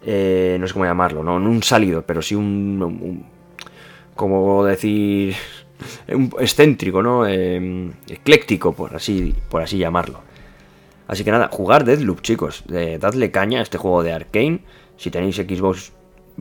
Eh, 0.03 0.57
no 0.59 0.67
sé 0.67 0.73
cómo 0.73 0.85
llamarlo, 0.85 1.23
¿no? 1.23 1.35
Un 1.35 1.63
salido, 1.63 2.03
pero 2.03 2.21
sí 2.21 2.35
un 2.35 3.25
como 4.15 4.63
decir 4.65 5.35
excéntrico, 6.39 7.01
¿no? 7.01 7.25
Em, 7.27 7.91
ecléctico, 8.07 8.73
por 8.73 8.95
así, 8.95 9.35
por 9.49 9.61
así 9.61 9.77
llamarlo. 9.77 10.19
Así 11.07 11.23
que 11.23 11.31
nada, 11.31 11.49
jugar 11.51 11.83
Deadloop, 11.83 12.21
chicos. 12.21 12.63
dadle 12.67 13.31
caña 13.31 13.59
a 13.59 13.63
este 13.63 13.77
juego 13.77 14.01
de 14.03 14.13
Arkane. 14.13 14.61
Si 14.95 15.11
tenéis 15.11 15.35
Xbox, 15.35 15.91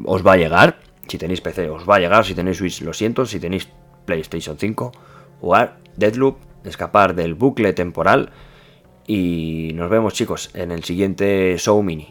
os 0.05 0.25
va 0.25 0.35
a 0.35 0.37
llegar. 0.37 0.79
Si 1.09 1.19
tenéis 1.19 1.41
PC, 1.41 1.69
os 1.71 1.89
va 1.89 1.97
a 1.97 1.99
llegar. 1.99 2.25
Si 2.25 2.35
tenéis 2.35 2.59
Switch, 2.59 2.83
lo 2.83 2.93
siento. 2.93 3.27
Si 3.27 3.41
tenéis 3.41 3.69
PlayStation 4.05 4.57
5, 4.59 4.93
jugar 5.41 5.79
Deadloop, 5.97 6.37
escapar 6.65 7.15
del 7.15 7.35
bucle 7.35 7.73
temporal. 7.73 8.31
Y 9.09 9.73
nos 9.75 9.91
vemos, 9.91 10.15
chicos, 10.15 10.51
en 10.55 10.71
el 10.71 10.85
siguiente 10.85 11.57
show 11.59 11.83
mini. 11.83 12.09